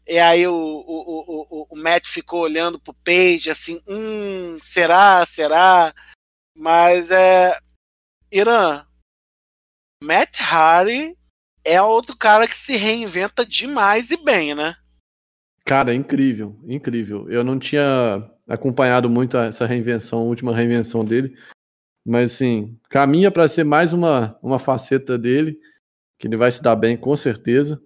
[0.07, 5.95] E aí o, o, o, o, Matt ficou olhando pro Page assim, hum, será, será?
[6.55, 7.59] Mas é.
[8.31, 8.87] Irã,
[10.07, 11.17] Matt Hardy
[11.65, 14.75] é outro cara que se reinventa demais e bem, né?
[15.65, 17.29] Cara, incrível, incrível.
[17.29, 21.37] Eu não tinha acompanhado muito essa reinvenção, última reinvenção dele,
[22.07, 25.59] mas assim, caminha para ser mais uma, uma faceta dele,
[26.19, 27.83] que ele vai se dar bem com certeza.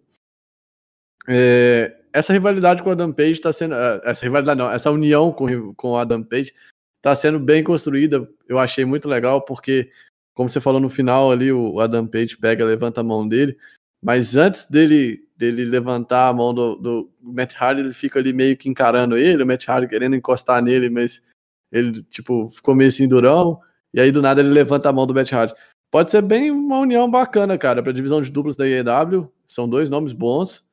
[1.27, 3.75] É, essa rivalidade com o Adam Page está sendo.
[3.75, 6.53] eh, Essa rivalidade não, essa união com, com o Adam Page
[6.97, 8.29] está sendo bem construída.
[8.49, 9.91] Eu achei muito legal, porque,
[10.35, 13.57] como você falou no final ali, o Adam Page pega, levanta a mão dele,
[14.03, 18.57] mas antes dele, dele levantar a mão do, do Matt Hardy, ele fica ali meio
[18.57, 21.23] que encarando ele, o Matt Hardy querendo encostar nele, mas
[21.71, 23.61] ele, tipo, ficou meio assim durão,
[23.93, 25.55] e aí do nada ele levanta a mão do Matt Hardy.
[25.91, 29.91] Pode ser bem uma união bacana, cara, para divisão de duplos da IEW, são dois
[29.91, 30.65] nomes bons.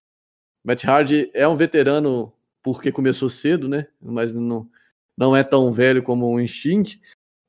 [0.64, 3.88] Matt Hardy é um veterano porque começou cedo, né?
[4.02, 4.70] Mas não,
[5.18, 7.02] não é tão velho como o Instinct.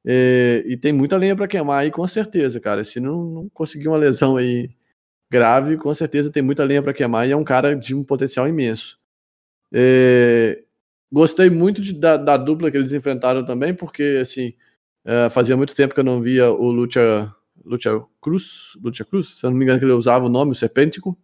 [0.07, 2.85] É, e tem muita lenha para queimar aí, com certeza, cara.
[2.85, 4.71] Se não, não conseguir uma lesão aí
[5.31, 8.49] grave, com certeza tem muita lenha para queimar e é um cara de um potencial
[8.49, 8.99] imenso.
[9.73, 10.63] É,
[11.13, 14.55] gostei muito de, da, da, dupla que eles enfrentaram também, porque assim
[15.05, 17.35] é, fazia muito tempo que eu não via o Lucha,
[17.65, 20.55] Lucha Cruz, Lucha Cruz, se eu não me engano que ele usava o nome, o
[20.55, 21.19] Serpêntico,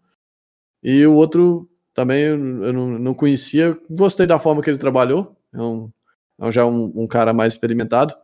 [0.83, 2.39] e o outro também eu
[2.73, 3.79] não, não conhecia.
[3.89, 5.91] Gostei da forma que ele trabalhou, é, um,
[6.41, 8.15] é já um, um, cara mais experimentado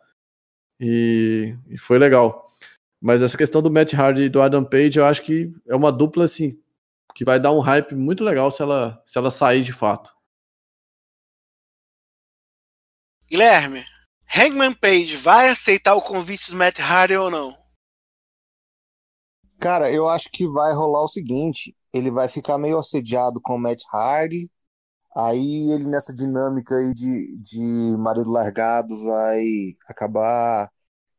[0.81, 2.49] e, e foi legal.
[3.01, 5.93] Mas essa questão do Matt Hardy e do Adam Page, eu acho que é uma
[5.93, 6.59] dupla assim
[7.15, 10.15] que vai dar um hype muito legal se ela, se ela sair de fato.
[13.29, 13.85] Guilherme,
[14.35, 17.57] Hangman Page vai aceitar o convite do Matt Hardy ou não?
[19.59, 23.59] Cara, eu acho que vai rolar o seguinte: ele vai ficar meio assediado com o
[23.59, 24.51] Matt Hardy,
[25.17, 29.43] aí ele nessa dinâmica aí de, de marido largado vai
[29.89, 30.71] acabar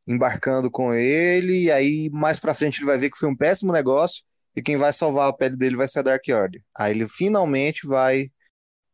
[0.06, 3.72] embarcando com ele, e aí mais pra frente ele vai ver que foi um péssimo
[3.72, 4.22] negócio,
[4.54, 6.62] e quem vai salvar a pele dele vai ser a Dark Order.
[6.76, 8.30] Aí ele finalmente vai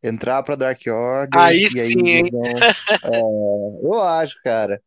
[0.02, 1.40] entrar pra Dark Order.
[1.40, 2.30] Aí sim, aí
[3.04, 3.20] é,
[3.82, 4.80] eu acho, cara.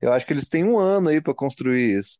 [0.00, 2.18] Eu acho que eles têm um ano aí pra construir isso.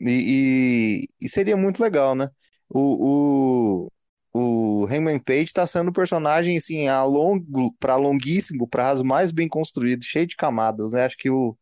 [0.00, 2.28] E, e, e seria muito legal, né?
[2.68, 3.92] O, o,
[4.34, 9.48] o Hangman Page tá sendo um personagem, assim, a longo, pra longuíssimo prazo, mais bem
[9.48, 11.04] construído, cheio de camadas, né?
[11.06, 11.56] Acho que o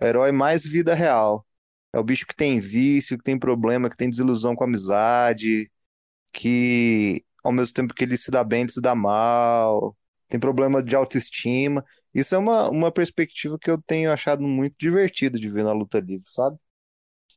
[0.00, 1.46] herói mais vida real.
[1.92, 5.70] É o bicho que tem vício, que tem problema, que tem desilusão com a amizade,
[6.32, 9.96] que ao mesmo tempo que ele se dá bem, ele se dá mal,
[10.28, 11.84] tem problema de autoestima.
[12.14, 16.00] Isso é uma, uma perspectiva que eu tenho achado muito divertido de ver na luta
[16.00, 16.58] livre, sabe?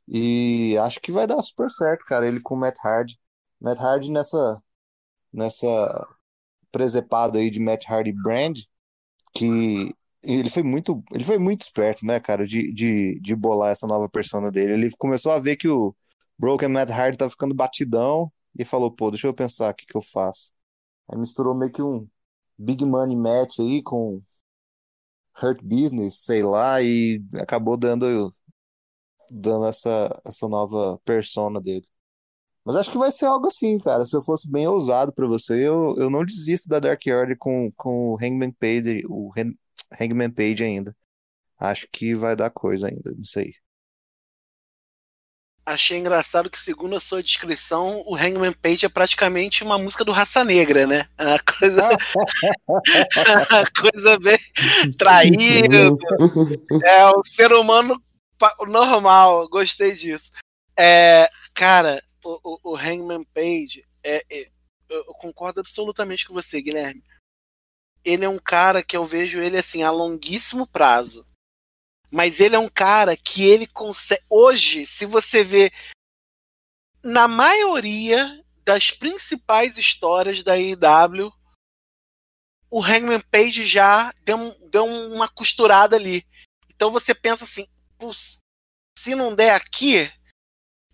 [0.08, 3.20] E acho que vai dar super certo, cara, ele com o Matt Hardy.
[3.62, 4.62] Matt Hardy nessa,
[5.36, 6.08] nessa
[6.72, 8.60] presepada aí de Matt Hardy Brand,
[9.36, 9.94] que
[10.24, 14.10] ele foi muito, ele foi muito esperto, né, cara, de, de, de bolar essa nova
[14.10, 14.74] persona dele.
[14.74, 15.96] Ele começou a ver que o
[16.38, 19.96] Broken Matt Hardy tá ficando batidão e falou, pô, deixa eu pensar o que que
[19.98, 20.52] eu faço.
[21.10, 22.08] Aí misturou meio que um
[22.58, 24.22] Big Money Match aí com
[25.42, 28.34] Hurt Business, sei lá, e acabou dando
[29.30, 31.88] dando essa, essa nova persona dele.
[32.66, 34.04] Mas acho que vai ser algo assim, cara.
[34.06, 37.72] Se eu fosse bem ousado pra você, eu, eu não desisto da Dark Order com,
[37.78, 39.56] com o Hangman Page, o Hang-
[40.02, 40.96] Hangman Page ainda.
[41.60, 43.54] Acho que vai dar coisa ainda nisso aí.
[45.68, 50.12] Achei engraçado que, segundo a sua descrição, o Hangman Page é praticamente uma música do
[50.12, 51.08] Raça Negra, né?
[51.18, 51.90] É uma coisa,
[53.50, 54.38] uma coisa bem
[54.98, 55.98] traído.
[56.86, 58.00] É o ser humano
[58.68, 59.48] normal.
[59.50, 60.32] Gostei disso.
[60.78, 64.52] É, cara, o, o, o Hangman Page, é, é-
[64.90, 67.04] eu concordo absolutamente com você, Guilherme.
[68.04, 71.28] Ele é um cara que eu vejo ele assim a longuíssimo prazo.
[72.12, 74.24] Mas ele é um cara que ele consegue.
[74.30, 75.72] Hoje, se você vê
[77.04, 81.32] na maioria das principais histórias da AEW,
[82.70, 84.38] o Hangman Page já deu,
[84.70, 86.26] deu uma costurada ali.
[86.76, 87.66] Então você pensa assim,
[87.98, 88.38] "Putz,
[88.98, 90.12] se não der aqui,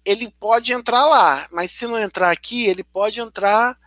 [0.06, 3.78] ele pode entrar lá, mas se não entrar aqui, ele pode entrar.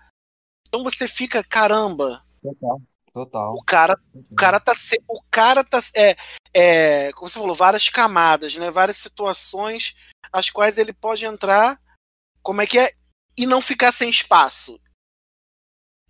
[0.68, 2.80] Então você fica, caramba, Total.
[3.12, 3.54] Total.
[3.54, 6.16] o cara, o cara tá, se- o cara tá, é,
[6.52, 8.70] é, como você falou, várias camadas, né?
[8.70, 9.94] Várias situações
[10.32, 11.80] as quais ele pode entrar,
[12.42, 12.92] como é que é,
[13.38, 14.80] e não ficar sem espaço.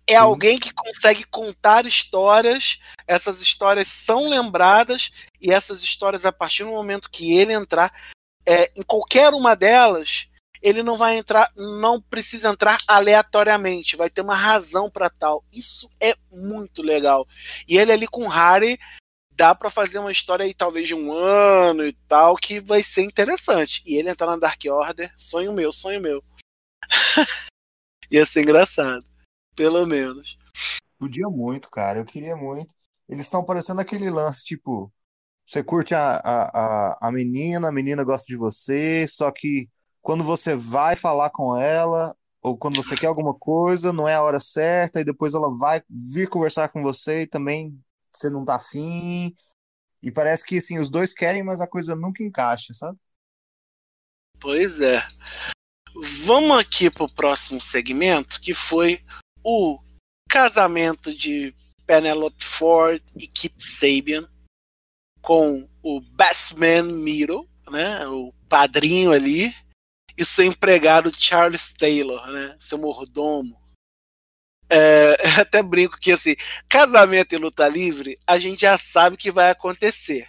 [0.07, 0.17] É Sim.
[0.17, 6.71] alguém que consegue contar histórias, essas histórias são lembradas e essas histórias a partir do
[6.71, 7.93] momento que ele entrar,
[8.45, 10.29] é, em qualquer uma delas,
[10.61, 15.43] ele não vai entrar, não precisa entrar aleatoriamente, vai ter uma razão para tal.
[15.51, 17.27] Isso é muito legal.
[17.67, 18.79] E ele ali com o Harry
[19.31, 23.03] dá para fazer uma história aí talvez de um ano e tal que vai ser
[23.03, 23.83] interessante.
[23.85, 26.23] E ele entrar na Dark Order, sonho meu, sonho meu.
[28.09, 29.05] Ia ser engraçado,
[29.55, 30.37] pelo menos.
[30.97, 31.99] Podia muito, cara.
[31.99, 32.73] Eu queria muito.
[33.07, 34.91] Eles estão parecendo aquele lance, tipo,
[35.45, 39.69] você curte a, a, a, menina, a menina gosta de você, só que
[40.01, 44.21] quando você vai falar com ela, ou quando você quer alguma coisa, não é a
[44.23, 47.79] hora certa, e depois ela vai vir conversar com você e também
[48.11, 49.35] você não tá afim.
[50.01, 52.97] E parece que, assim, os dois querem, mas a coisa nunca encaixa, sabe?
[54.39, 55.03] Pois é.
[56.25, 59.03] Vamos aqui pro próximo segmento, que foi
[59.43, 59.79] o
[60.29, 61.55] casamento de
[61.85, 64.27] Penelope Ford e Kip Sabian
[65.25, 69.51] com o Best Man Miro, né, o padrinho ali,
[70.15, 73.59] e o seu empregado Charles Taylor, né, seu mordomo.
[74.69, 76.35] É, eu até brinco que assim,
[76.69, 80.27] casamento e luta livre, a gente já sabe que vai acontecer.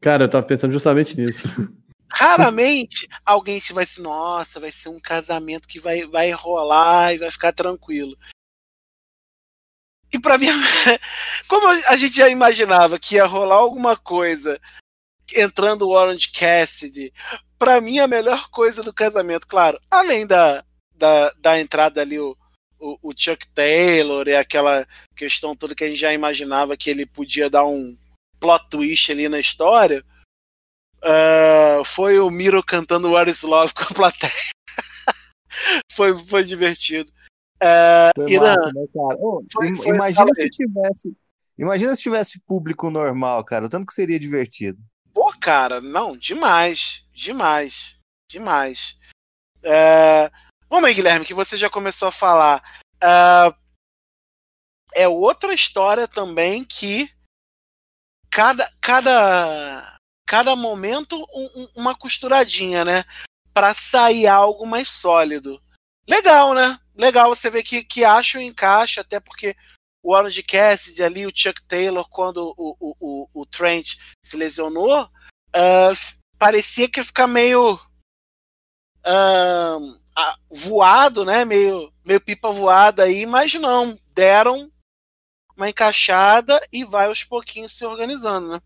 [0.00, 1.46] Cara, eu tava pensando justamente nisso.
[2.10, 7.30] Raramente alguém vai se, nossa, vai ser um casamento que vai, vai rolar e vai
[7.30, 8.16] ficar tranquilo.
[10.12, 10.46] E pra mim,
[11.46, 14.60] como a gente já imaginava que ia rolar alguma coisa
[15.34, 17.12] entrando o Orange Cassidy,
[17.58, 22.34] pra mim a melhor coisa do casamento, claro, além da, da, da entrada ali o,
[22.80, 27.04] o, o Chuck Taylor e aquela questão toda que a gente já imaginava que ele
[27.04, 27.96] podia dar um
[28.40, 30.02] plot twist ali na história,
[31.02, 34.32] Uh, foi o Miro cantando What is Love com a plateia.
[35.92, 37.10] foi, foi divertido.
[37.60, 39.16] Uh, Foi Irã, massa, né, cara?
[39.20, 41.16] Ô, Foi- foi- imagina se tivesse.
[41.58, 43.66] Imagina se tivesse público normal, cara.
[43.66, 44.78] o Tanto que seria divertido.
[45.12, 47.96] pô, cara, não, demais, demais,
[48.30, 48.96] demais.
[49.64, 50.30] Uh,
[50.70, 52.62] vamos aí, Guilherme, que você já começou a falar.
[53.02, 53.52] Uh,
[54.94, 57.10] é outra história também que
[58.30, 63.02] cada, cada, cada momento um- um- uma costuradinha, né?
[63.52, 65.60] Pra sair algo mais sólido.
[66.08, 66.78] Legal, né?
[66.98, 69.54] Legal você ver que, que acha o encaixe, até porque
[70.02, 75.08] o Orange Cassidy ali, o Chuck Taylor, quando o, o, o, o Trent se lesionou,
[75.54, 77.78] f- parecia que ia ficar meio
[79.04, 81.44] ah, voado, né?
[81.44, 84.70] Meio, meio pipa voada aí, mas não, deram
[85.56, 88.60] uma encaixada e vai aos pouquinhos se organizando, né?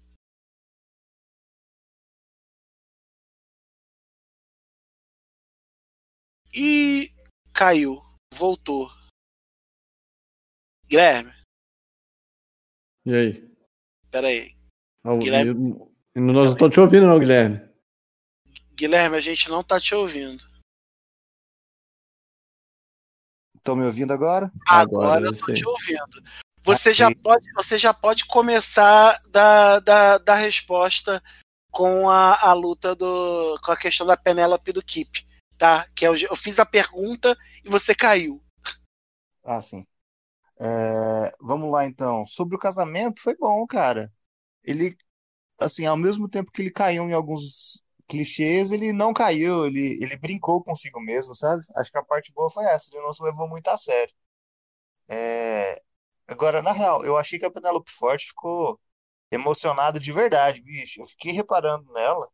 [6.55, 7.11] E
[7.53, 8.91] caiu, voltou.
[10.87, 11.33] Guilherme,
[13.07, 13.55] E aí?
[14.11, 14.55] peraí.
[15.05, 15.51] Ao- Guilherme.
[15.71, 17.61] eu- Nós não estamos te ouvindo, não, Guilherme.
[18.75, 20.43] Guilherme, a gente não tá te ouvindo.
[23.57, 24.53] Estão me ouvindo agora?
[24.69, 25.55] Agora, Agora eu tô sim.
[25.55, 26.23] te ouvindo.
[26.65, 31.23] Você já pode, você já pode começar da, da, da resposta
[31.71, 33.59] com a, a luta do.
[33.65, 35.27] com a questão da Penélope e do Kip.
[35.63, 35.87] Tá?
[35.95, 38.43] Que eu, eu fiz a pergunta e você caiu.
[39.45, 39.87] Ah, sim.
[40.61, 42.27] É, vamos lá, então.
[42.27, 44.13] Sobre o casamento, foi bom, cara.
[44.65, 44.97] Ele,
[45.61, 50.17] assim, ao mesmo tempo que ele caiu em alguns clichês, ele não caiu, ele, ele
[50.17, 51.63] brincou consigo mesmo, sabe?
[51.77, 54.15] Acho que a parte boa foi essa, ele não se levou muito a sério.
[55.09, 55.83] É...
[56.27, 58.81] Agora, na real, eu achei que a Penelope Forte ficou
[59.31, 61.01] emocionada de verdade, bicho.
[61.03, 62.29] Eu fiquei reparando nela.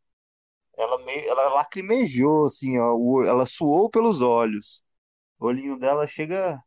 [0.79, 4.81] Ela, meio, ela lacrimejou, assim, ó, ela suou pelos olhos.
[5.37, 6.57] O olhinho dela chega,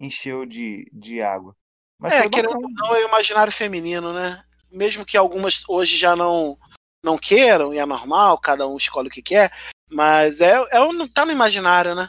[0.00, 1.54] encheu de, de água.
[1.98, 4.42] Mas é, querendo ou não, é o imaginário feminino, né?
[4.72, 6.58] Mesmo que algumas hoje já não
[7.04, 9.52] não queiram, e é normal, cada um escolhe o que quer,
[9.90, 12.08] mas é, é tá no imaginário, né?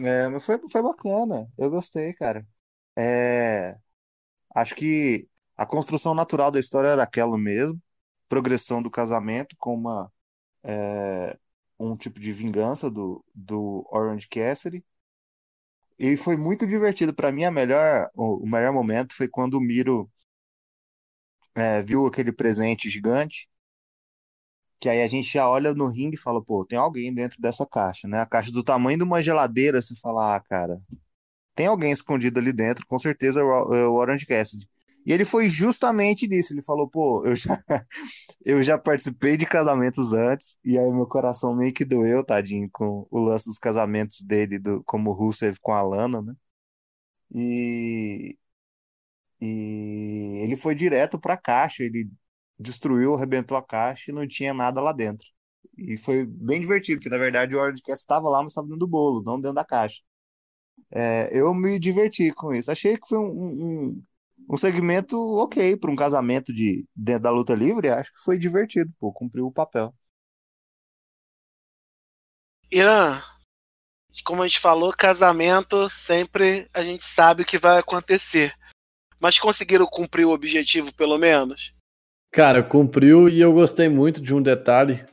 [0.00, 1.50] É, mas foi, foi bacana.
[1.58, 2.46] Eu gostei, cara.
[2.96, 3.76] É,
[4.54, 7.80] acho que a construção natural da história era aquela mesmo.
[8.28, 10.10] Progressão do casamento com uma
[10.64, 11.38] é,
[11.78, 14.84] um tipo de vingança do, do Orange Cassidy.
[15.98, 17.14] E foi muito divertido.
[17.14, 20.10] Para mim, a melhor, o, melhor momento foi quando o Miro
[21.54, 23.48] é, viu aquele presente gigante.
[24.78, 27.66] Que aí a gente já olha no ringue e fala, pô, tem alguém dentro dessa
[27.66, 28.20] caixa, né?
[28.20, 30.80] A caixa do tamanho de uma geladeira, você fala, ah, cara,
[31.54, 34.68] tem alguém escondido ali dentro, com certeza é o é Orange Cassidy.
[35.06, 36.52] E ele foi justamente nisso.
[36.52, 37.62] Ele falou, pô, eu já,
[38.44, 43.06] eu já participei de casamentos antes, e aí meu coração meio que doeu, tadinho, com
[43.10, 46.34] o lance dos casamentos dele, do, como o Rusev com a Lana, né?
[47.34, 48.36] E,
[49.40, 52.10] e ele foi direto pra caixa, ele
[52.58, 55.26] destruiu, arrebentou a caixa e não tinha nada lá dentro.
[55.78, 58.88] E foi bem divertido, porque na verdade o Orangecast estava lá, mas estava dentro do
[58.88, 60.00] bolo, não dentro da caixa.
[60.90, 62.70] É, eu me diverti com isso.
[62.70, 64.04] Achei que foi um, um,
[64.50, 67.88] um segmento ok para um casamento de dentro da luta livre.
[67.88, 69.94] Acho que foi divertido, pô, cumpriu o papel.
[72.70, 73.20] Irã,
[74.24, 78.52] como a gente falou, casamento sempre a gente sabe o que vai acontecer.
[79.20, 81.72] Mas conseguiram cumprir o objetivo, pelo menos?
[82.32, 85.06] Cara, cumpriu e eu gostei muito de um detalhe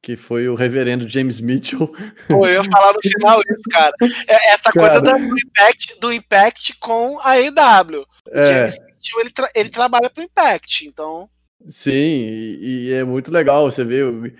[0.00, 1.92] que foi o reverendo James Mitchell.
[2.28, 3.92] Pô, eu ia falar no final isso, cara.
[4.28, 5.00] É, essa cara.
[5.00, 8.06] coisa do Impact, do Impact com a AEW.
[8.26, 8.44] O é.
[8.44, 11.28] James Mitchell, ele, tra ele trabalha pro Impact, então...
[11.70, 14.34] Sim, e, e, é muito legal você ver...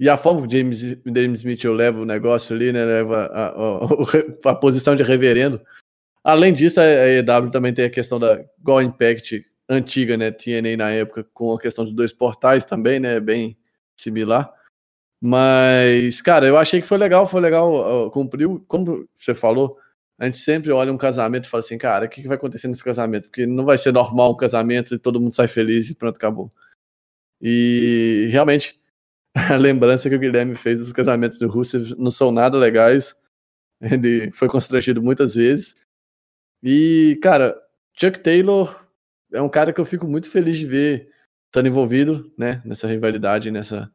[0.00, 3.48] E a forma que o James, James Mitchell leva o negócio ali, né, leva a,
[3.48, 5.60] a, a posição de reverendo.
[6.22, 10.90] Além disso, a AEW também tem a questão da Go Impact antiga, né, TNA na
[10.90, 13.56] época, com a questão de dois portais também, né, bem
[13.96, 14.52] similar.
[15.20, 19.76] Mas, cara, eu achei que foi legal, foi legal, cumpriu, como você falou,
[20.18, 22.68] a gente sempre olha um casamento e fala assim, cara, o que, que vai acontecer
[22.68, 23.24] nesse casamento?
[23.24, 26.52] Porque não vai ser normal um casamento e todo mundo sai feliz e pronto, acabou.
[27.40, 28.80] E realmente,
[29.34, 33.14] a lembrança que o Guilherme fez dos casamentos do Russo não são nada legais.
[33.80, 35.76] Ele foi constrangido muitas vezes.
[36.62, 37.56] E, cara,
[37.96, 38.86] Chuck Taylor
[39.32, 41.12] é um cara que eu fico muito feliz de ver
[41.46, 43.90] estando envolvido, né, nessa rivalidade, nessa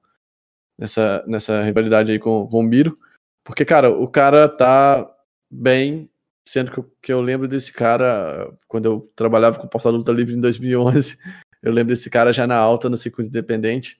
[0.77, 2.97] nessa, nessa rivalidade aí com, com o Miro.
[3.43, 5.09] Porque, cara, o cara tá
[5.49, 6.09] bem,
[6.47, 10.11] sendo que eu, que eu lembro desse cara quando eu trabalhava com o Portal Luta
[10.11, 11.17] Livre em 2011.
[11.63, 13.97] Eu lembro desse cara já na alta no circuito independente.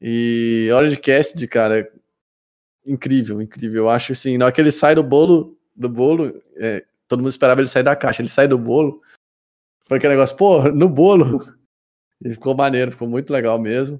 [0.00, 1.88] E Orange Cassidy, cara,
[2.84, 3.84] incrível, incrível.
[3.84, 7.30] Eu acho assim, na hora que ele sai do bolo, do bolo, é, todo mundo
[7.30, 8.22] esperava ele sair da caixa.
[8.22, 9.00] Ele sai do bolo,
[9.86, 11.46] foi aquele negócio, pô, no bolo.
[12.22, 13.98] E ficou maneiro, ficou muito legal mesmo.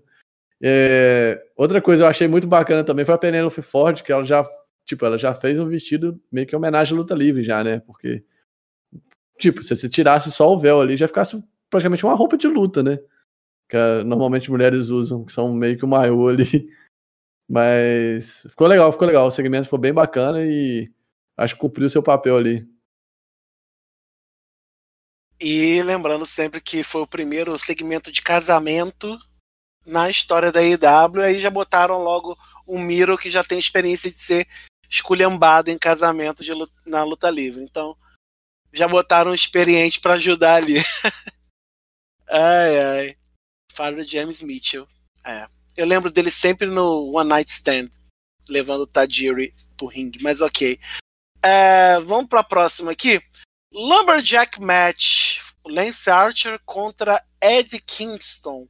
[0.62, 4.24] É, outra coisa que eu achei muito bacana também foi a Penelope Ford, que ela
[4.24, 4.46] já,
[4.84, 7.80] tipo, ela já fez um vestido meio que homenagem à luta livre já, né?
[7.80, 8.22] Porque,
[9.38, 12.82] tipo, se você tirasse só o véu ali, já ficasse praticamente uma roupa de luta,
[12.82, 12.98] né?
[13.68, 16.44] Que ah, normalmente mulheres usam, que são meio que o maiô ali.
[17.48, 19.26] Mas ficou legal, ficou legal.
[19.26, 20.90] O segmento foi bem bacana e
[21.36, 22.68] acho que cumpriu seu papel ali.
[25.40, 29.18] E lembrando sempre que foi o primeiro segmento de casamento
[29.86, 34.18] na história da IW, aí já botaram logo o Miro que já tem experiência de
[34.18, 34.48] ser
[34.88, 36.52] esculhambado em casamento de,
[36.86, 37.62] na luta livre.
[37.62, 37.96] Então,
[38.72, 40.76] já botaram experiente para ajudar ali.
[42.28, 43.16] ai, ai.
[43.72, 44.86] Fábio James Mitchell.
[45.24, 45.48] É.
[45.76, 47.88] Eu lembro dele sempre no One Night Stand,
[48.48, 50.78] levando o Tajiri pro ringue, mas ok.
[51.42, 53.20] É, vamos para a próxima aqui.
[53.72, 55.40] Lumberjack Match.
[55.64, 58.66] Lance Archer contra Ed Kingston.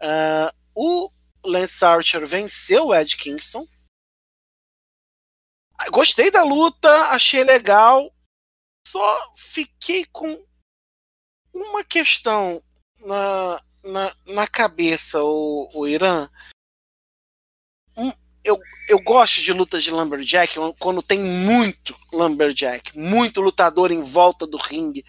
[0.00, 1.10] Uh, o
[1.44, 3.66] Lance Archer venceu o Ed Kingston.
[5.90, 8.12] Gostei da luta, achei legal.
[8.86, 10.28] Só fiquei com
[11.54, 12.62] uma questão
[13.00, 16.28] na, na, na cabeça, o, o Irã.
[17.96, 18.12] Um,
[18.44, 24.46] eu, eu gosto de lutas de Lumberjack quando tem muito Lumberjack, muito lutador em volta
[24.46, 25.04] do ringue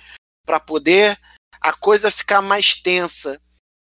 [0.46, 1.20] para poder
[1.60, 3.42] a coisa ficar mais tensa.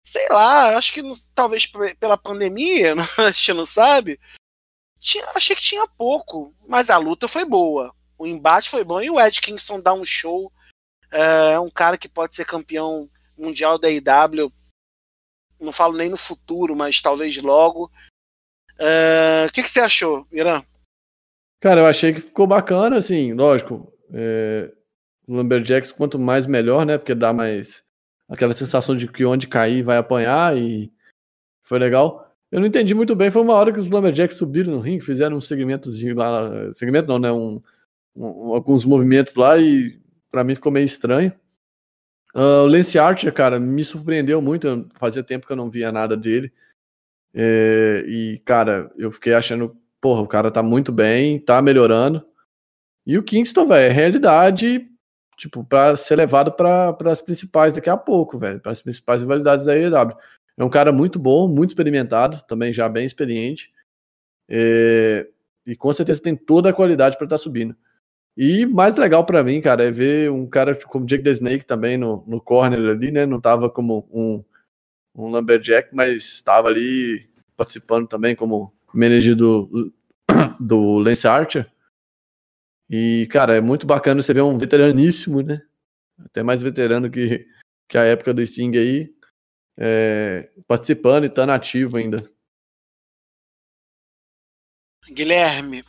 [0.03, 1.01] Sei lá, acho que
[1.33, 1.65] talvez
[1.99, 4.19] pela pandemia, a gente não sabe.
[4.99, 7.93] Tinha, achei que tinha pouco, mas a luta foi boa.
[8.17, 10.51] O embate foi bom e o Ed Kingston dá um show.
[11.11, 14.51] É um cara que pode ser campeão mundial da IW.
[15.59, 17.91] Não falo nem no futuro, mas talvez logo.
[18.79, 20.61] É, o que, que você achou, Irã?
[21.61, 23.91] Cara, eu achei que ficou bacana, assim, lógico.
[24.13, 24.71] É,
[25.27, 26.97] Lumberjacks, quanto mais melhor, né?
[26.97, 27.83] Porque dá mais
[28.33, 30.91] aquela sensação de que onde cair vai apanhar e
[31.63, 32.35] foi legal.
[32.51, 35.37] Eu não entendi muito bem, foi uma hora que os Lumberjacks subiram no ringue, fizeram
[35.37, 37.31] um segmentos lá, segmento não, né?
[37.31, 37.61] Um,
[38.15, 39.99] um, alguns movimentos lá e
[40.31, 41.31] para mim ficou meio estranho.
[42.35, 44.65] Uh, o Lance Archer, cara, me surpreendeu muito.
[44.65, 46.51] Eu, fazia tempo que eu não via nada dele.
[47.35, 52.25] É, e, cara, eu fiquei achando, porra, o cara tá muito bem, tá melhorando.
[53.05, 54.89] E o Kingston, velho, é realidade,
[55.43, 59.65] tipo, para ser levado para as principais daqui a pouco, velho, para as principais rivalidades
[59.65, 60.15] da AEW.
[60.55, 63.69] É um cara muito bom, muito experimentado, também já bem experiente.
[64.47, 65.27] É,
[65.65, 67.75] e com certeza tem toda a qualidade para estar tá subindo.
[68.37, 71.97] E mais legal para mim, cara, é ver um cara como Jake the Snake também
[71.97, 73.25] no, no corner ali, né?
[73.25, 74.43] Não tava como um,
[75.13, 77.27] um Lumberjack, mas estava ali
[77.57, 79.91] participando também como manager do,
[80.57, 81.69] do Lance Archer.
[82.89, 85.61] E, cara, é muito bacana você ver um veteraníssimo, né?
[86.19, 87.47] Até mais veterano que,
[87.87, 89.13] que a época do Sting aí,
[89.77, 92.17] é, participando e estando ativo ainda.
[95.09, 95.83] Guilherme,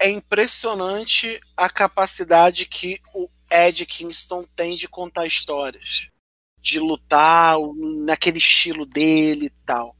[0.00, 6.08] é impressionante a capacidade que o Ed Kingston tem de contar histórias,
[6.58, 7.56] de lutar
[8.04, 9.96] naquele estilo dele e tal.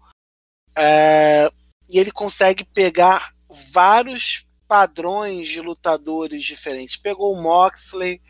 [0.77, 1.51] É,
[1.89, 3.35] e ele consegue pegar
[3.73, 6.97] vários padrões de lutadores diferentes.
[6.97, 8.21] Pegou o Moxley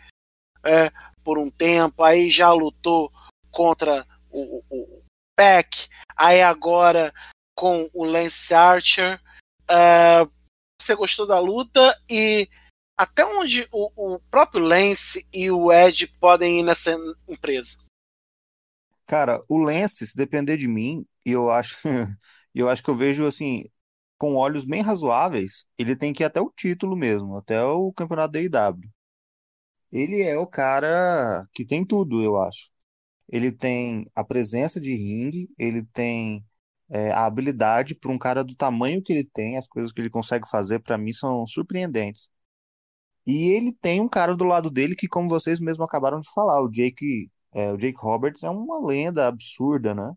[0.64, 0.91] é,
[1.22, 3.11] por um tempo, aí já lutou
[3.51, 5.03] contra o, o, o
[5.37, 7.12] Peck, aí agora
[7.55, 9.20] com o Lance Archer.
[9.68, 10.26] É,
[10.80, 12.49] você gostou da luta e
[12.97, 16.97] até onde o, o próprio Lance e o Ed podem ir nessa
[17.28, 17.78] empresa?
[19.07, 21.76] Cara, o Lance, se depender de mim, eu acho,
[22.55, 23.70] eu acho que eu vejo assim,
[24.19, 28.33] com olhos bem razoáveis, ele tem que ir até o título mesmo, até o campeonato
[28.33, 28.91] da IW.
[29.93, 32.71] Ele é o cara que tem tudo, eu acho.
[33.29, 36.45] Ele tem a presença de ringue, ele tem
[36.91, 40.11] é, a habilidade para um cara do tamanho que ele tem, as coisas que ele
[40.11, 42.29] consegue fazer, para mim, são surpreendentes.
[43.27, 46.62] E ele tem um cara do lado dele que, como vocês mesmos acabaram de falar,
[46.62, 50.12] o Jake, é, o Jake Roberts é uma lenda absurda, né?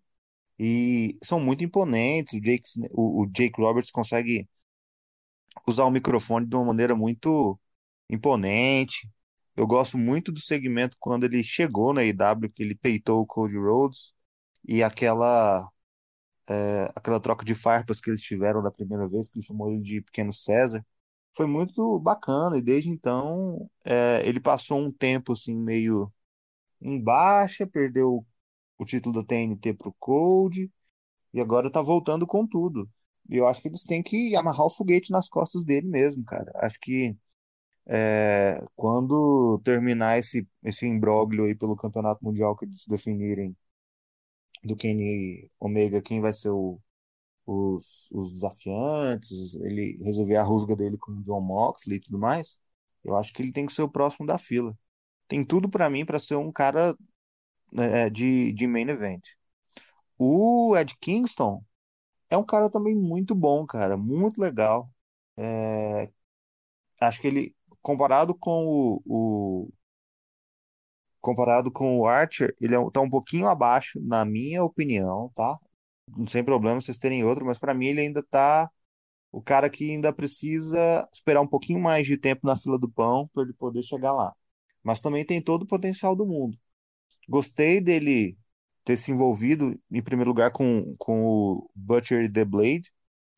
[0.59, 2.33] E são muito imponentes.
[2.33, 4.47] O Jake, o, o Jake Roberts consegue
[5.67, 7.59] usar o microfone de uma maneira muito
[8.09, 9.09] imponente.
[9.55, 13.57] Eu gosto muito do segmento quando ele chegou na IW, que ele peitou o Cody
[13.57, 14.13] Rhodes
[14.67, 15.69] e aquela
[16.49, 19.81] é, aquela troca de farpas que eles tiveram da primeira vez, que ele chamou ele
[19.81, 20.85] de Pequeno César,
[21.35, 22.57] foi muito bacana.
[22.57, 26.11] E desde então é, ele passou um tempo assim meio
[26.81, 28.25] em baixa, perdeu
[28.79, 30.71] o título da TNT pro Cold
[31.33, 32.89] e agora tá voltando com tudo.
[33.29, 36.51] E eu acho que eles têm que amarrar o foguete nas costas dele mesmo, cara.
[36.55, 37.17] Acho que
[37.87, 43.55] é, quando terminar esse, esse imbróglio aí pelo Campeonato Mundial que eles definirem
[44.63, 46.79] do Kenny Omega quem vai ser o,
[47.45, 52.57] os, os desafiantes, ele resolver a rusga dele com o John Moxley e tudo mais,
[53.03, 54.77] eu acho que ele tem que ser o próximo da fila.
[55.27, 56.95] Tem tudo para mim para ser um cara
[57.71, 59.21] né, de, de main event.
[60.17, 61.63] O Ed Kingston
[62.29, 64.91] é um cara também muito bom, cara, muito legal.
[65.37, 66.11] É,
[67.01, 69.73] acho que ele, comparado com o, o,
[71.21, 75.57] comparado com o Archer, ele é, tá um pouquinho abaixo, na minha opinião, tá?
[76.27, 78.69] Sem problema vocês terem outro, mas para mim ele ainda tá
[79.31, 83.27] o cara que ainda precisa esperar um pouquinho mais de tempo na fila do pão
[83.33, 84.35] para ele poder chegar lá.
[84.83, 86.57] Mas também tem todo o potencial do mundo.
[87.29, 88.37] Gostei dele
[88.83, 92.91] ter se envolvido, em primeiro lugar, com, com o Butcher e The Blade,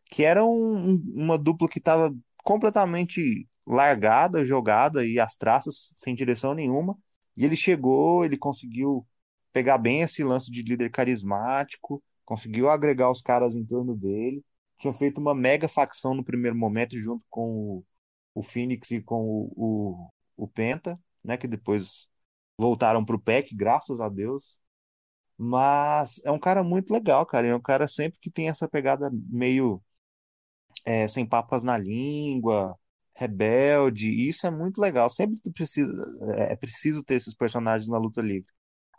[0.09, 6.53] que era um, uma dupla que estava completamente largada, jogada e as traças sem direção
[6.53, 6.97] nenhuma.
[7.35, 9.05] E ele chegou, ele conseguiu
[9.53, 14.43] pegar bem esse lance de líder carismático, conseguiu agregar os caras em torno dele.
[14.79, 17.85] Tinha feito uma mega facção no primeiro momento, junto com o,
[18.35, 19.53] o Phoenix e com o,
[20.37, 21.37] o, o Penta, né?
[21.37, 22.07] Que depois
[22.57, 24.59] voltaram pro PEC, graças a Deus.
[25.37, 27.47] Mas é um cara muito legal, cara.
[27.47, 29.81] É um cara sempre que tem essa pegada meio
[30.85, 32.75] é, sem papas na língua,
[33.15, 35.09] rebelde, e isso é muito legal.
[35.09, 35.91] Sempre precisa,
[36.37, 38.49] é, é preciso ter esses personagens na luta livre.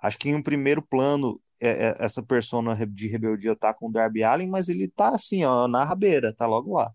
[0.02, 3.92] Acho que em um primeiro plano é- é- essa persona de rebeldia tá com o
[3.92, 6.92] Darby Allin, mas ele tá assim, ó, na rabeira, tá logo lá.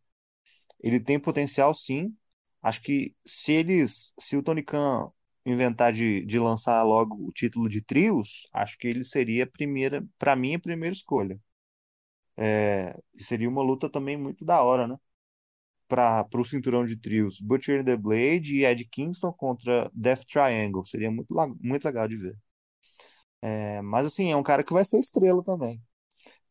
[0.81, 2.15] Ele tem potencial, sim.
[2.61, 5.11] Acho que se eles, se o Tony Khan
[5.47, 10.05] inventar de, de lançar logo o título de trios, acho que ele seria a primeira,
[10.19, 11.39] para mim, a primeira escolha.
[12.37, 14.97] É, seria uma luta também muito da hora, né?
[15.87, 20.85] Para o cinturão de trios, Butcher and the Blade e Ed Kingston contra Death Triangle.
[20.85, 22.37] Seria muito, muito legal de ver.
[23.41, 25.81] É, mas assim, é um cara que vai ser estrela também.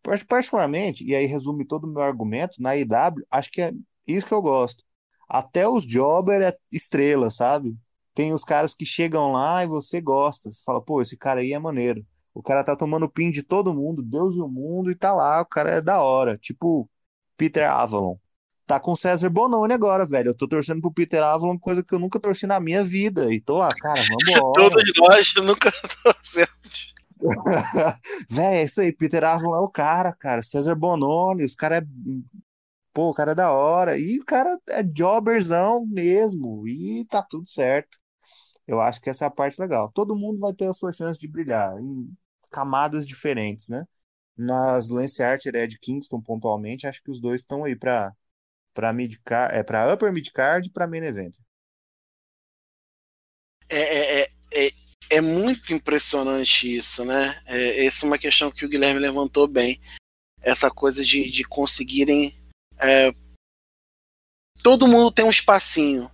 [0.03, 3.72] Par- Particularmente, e aí resume todo o meu argumento, na IW, acho que é
[4.07, 4.84] isso que eu gosto.
[5.28, 7.76] Até os jobber é estrela, sabe?
[8.17, 10.51] Tem os caras que chegam lá e você gosta.
[10.51, 12.03] Você fala, pô, esse cara aí é maneiro.
[12.33, 15.43] O cara tá tomando pin de todo mundo, Deus e o mundo, e tá lá,
[15.43, 16.39] o cara é da hora.
[16.39, 16.89] Tipo,
[17.37, 18.17] Peter Avalon.
[18.67, 20.31] Tá com César Bononi agora, velho.
[20.31, 23.31] Eu tô torcendo pro Peter Avalon, coisa que eu nunca torci na minha vida.
[23.31, 24.53] E tô lá, cara, vambora.
[24.71, 25.71] Todos nós nunca
[26.03, 26.95] torcemos.
[28.31, 30.43] Véi, é isso aí, Peter Avalon é o cara, cara.
[30.43, 31.83] César Bononi, os cara é.
[32.95, 33.99] Pô, o cara é da hora.
[33.99, 36.67] E o cara é jobberzão mesmo.
[36.67, 37.99] E tá tudo certo.
[38.67, 39.91] Eu acho que essa é a parte legal.
[39.93, 42.12] Todo mundo vai ter a sua chance de brilhar em
[42.51, 43.87] camadas diferentes, né?
[44.37, 48.14] Mas Lance Archer e Ed Kingston, pontualmente, acho que os dois estão aí pra,
[48.75, 51.35] pra, mid-card, é, pra upper mid-card e pra main event.
[53.69, 54.71] É, é, é, é,
[55.11, 57.41] é muito impressionante isso, né?
[57.47, 59.81] É, essa é uma questão que o Guilherme levantou bem.
[60.43, 62.37] Essa coisa de, de conseguirem.
[62.79, 63.12] é,
[64.62, 66.11] todo mundo tem um espacinho.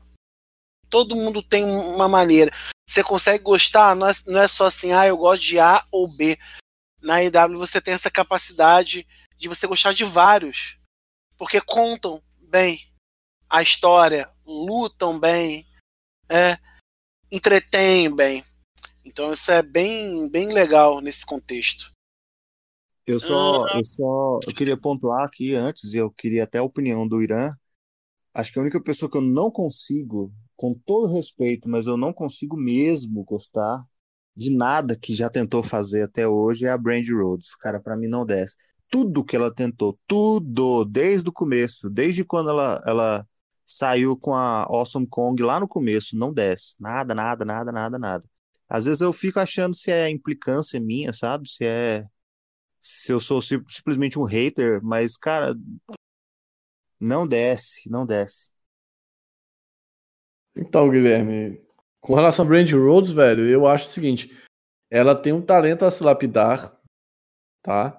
[0.93, 2.51] Todo mundo tem uma maneira.
[2.87, 6.07] Você consegue gostar, não é, não é só assim, ah, eu gosto de A ou
[6.07, 6.39] B.
[7.01, 10.79] Na IW você tem essa capacidade de você gostar de vários.
[11.39, 12.79] Porque contam bem
[13.49, 15.67] a história, lutam bem,
[16.29, 16.59] é,
[17.31, 18.45] entretêm bem.
[19.03, 21.91] Então isso é bem, bem legal nesse contexto.
[23.07, 27.09] Eu só, eu só, eu queria pontuar aqui antes, e eu queria até a opinião
[27.09, 27.57] do Irã.
[28.35, 32.13] Acho que a única pessoa que eu não consigo, com todo respeito, mas eu não
[32.13, 33.85] consigo mesmo gostar
[34.37, 37.55] de nada que já tentou fazer até hoje é a Brandy Rhodes.
[37.57, 38.57] Cara, pra mim não desce.
[38.91, 43.27] Tudo que ela tentou, tudo, desde o começo, desde quando ela, ela
[43.67, 46.75] saiu com a Awesome Kong lá no começo, não desce.
[46.81, 48.25] Nada, nada, nada, nada, nada.
[48.69, 51.49] Às vezes eu fico achando se é implicância minha, sabe?
[51.51, 52.07] Se é
[52.81, 55.55] se eu sou sim- simplesmente um hater, mas, cara,
[57.01, 58.52] não desce, não desce.
[60.57, 61.61] Então, Guilherme,
[62.01, 64.37] com relação a Brandy Rhodes, velho, eu acho o seguinte:
[64.91, 66.77] ela tem um talento a se lapidar,
[67.63, 67.99] tá?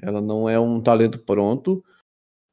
[0.00, 1.84] Ela não é um talento pronto.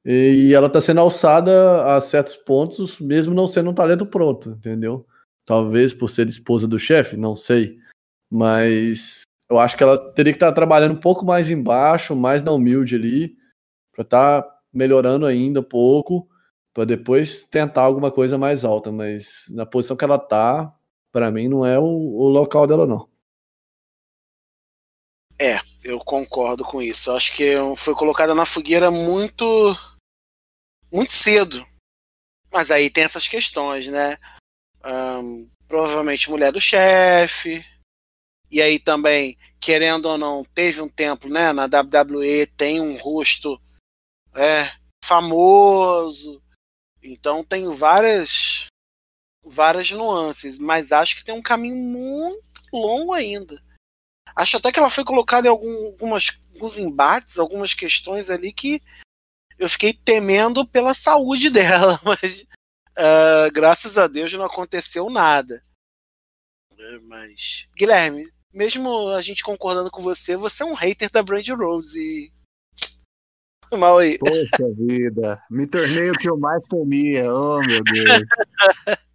[0.06, 5.06] E ela tá sendo alçada a certos pontos, mesmo não sendo um talento pronto, entendeu?
[5.46, 7.78] Talvez por ser esposa do chefe, não sei.
[8.32, 12.52] Mas eu acho que ela teria que estar trabalhando um pouco mais embaixo, mais na
[12.52, 13.38] humilde ali,
[13.94, 16.30] pra estar melhorando ainda um pouco,
[16.78, 18.92] pra depois tentar alguma coisa mais alta.
[18.92, 20.72] Mas na posição que ela tá,
[21.12, 23.10] pra mim não é o, o local dela, não.
[25.84, 27.10] Eu concordo com isso.
[27.10, 29.44] Eu acho que foi colocada na fogueira muito
[30.94, 31.66] muito cedo.
[32.54, 34.16] Mas aí tem essas questões, né?
[34.84, 37.66] Ahn, provavelmente mulher do chefe.
[38.52, 41.52] E aí também, querendo ou não, teve um tempo, né?
[41.54, 43.60] Na WWE tem um rosto
[44.36, 44.72] é,
[45.04, 46.40] famoso.
[47.12, 48.68] Então tem várias
[49.44, 52.44] várias nuances, mas acho que tem um caminho muito
[52.74, 53.62] longo ainda.
[54.36, 58.82] Acho até que ela foi colocada em algum- algumas, alguns embates, algumas questões ali que
[59.58, 62.46] eu fiquei temendo pela saúde dela, mas
[62.96, 65.64] ah, graças a Deus não aconteceu nada.
[66.78, 71.52] É, Mas, Guilherme, mesmo a gente concordando com você, você é um hater da Brandy
[71.54, 72.37] Rose e.
[73.78, 74.18] Mal aí.
[74.18, 77.32] Poxa vida, me tornei o que eu mais temia.
[77.34, 78.24] Oh, meu Deus.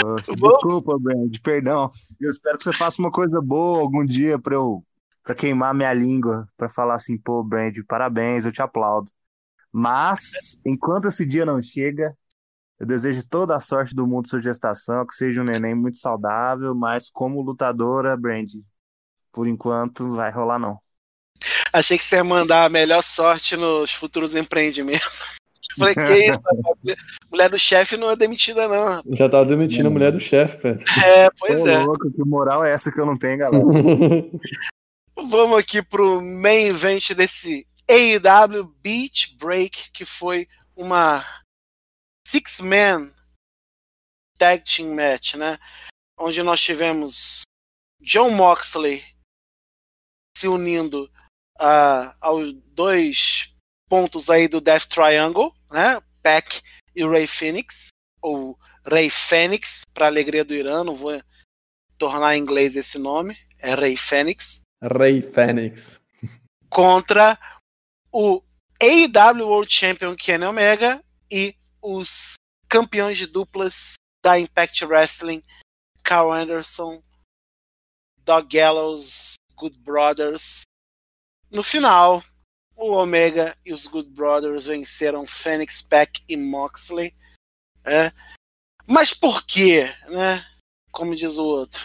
[0.00, 1.92] Poxa, desculpa, Brand, perdão.
[2.20, 4.84] Eu espero que você faça uma coisa boa algum dia para eu
[5.22, 9.10] para queimar minha língua, para falar assim, pô, Brand, parabéns, eu te aplaudo.
[9.70, 12.16] Mas enquanto esse dia não chega,
[12.80, 16.74] eu desejo toda a sorte do mundo sua gestação, que seja um neném muito saudável,
[16.74, 18.48] mas como lutadora, Brand,
[19.30, 20.80] por enquanto não vai rolar não.
[21.72, 25.38] Achei que você ia mandar a melhor sorte nos futuros empreendimentos.
[25.78, 26.98] Falei, que isso, rapaz?
[27.30, 28.84] mulher do chefe não é demitida, não.
[28.96, 29.18] rapaz.
[29.18, 30.80] Já tava demitindo a mulher do chefe, velho.
[31.04, 31.78] É, pois Ô, é.
[31.78, 33.64] louco, que moral é essa que eu não tenho, galera?
[35.16, 41.24] Vamos aqui pro main event desse AEW Beach Break, que foi uma
[42.26, 43.12] six-man
[44.38, 45.58] tag team match, né?
[46.18, 47.42] Onde nós tivemos
[48.00, 49.04] John Moxley,
[50.36, 51.10] se unindo
[51.60, 53.54] uh, aos dois
[53.88, 56.00] pontos aí do Death Triangle, né?
[56.22, 56.62] Pac
[56.94, 57.88] e Ray Phoenix,
[58.20, 61.20] ou Ray Fênix, para alegria do Irã, não vou
[61.98, 64.62] tornar em inglês esse nome, é Ray Fênix.
[64.82, 66.00] Ray Fênix.
[66.68, 67.38] Contra
[68.12, 68.42] o
[68.80, 72.34] AEW World Champion Kenny Omega e os
[72.68, 73.94] campeões de duplas
[74.24, 75.42] da Impact Wrestling,
[76.02, 77.02] Carl Anderson,
[78.18, 80.62] Dog Gallows, Good Brothers.
[81.50, 82.22] No final,
[82.76, 87.14] o Omega e os Good Brothers venceram Phoenix, Pack e Moxley.
[87.84, 88.12] É.
[88.86, 89.92] Mas por quê?
[90.08, 90.44] Né?
[90.92, 91.80] Como diz o outro.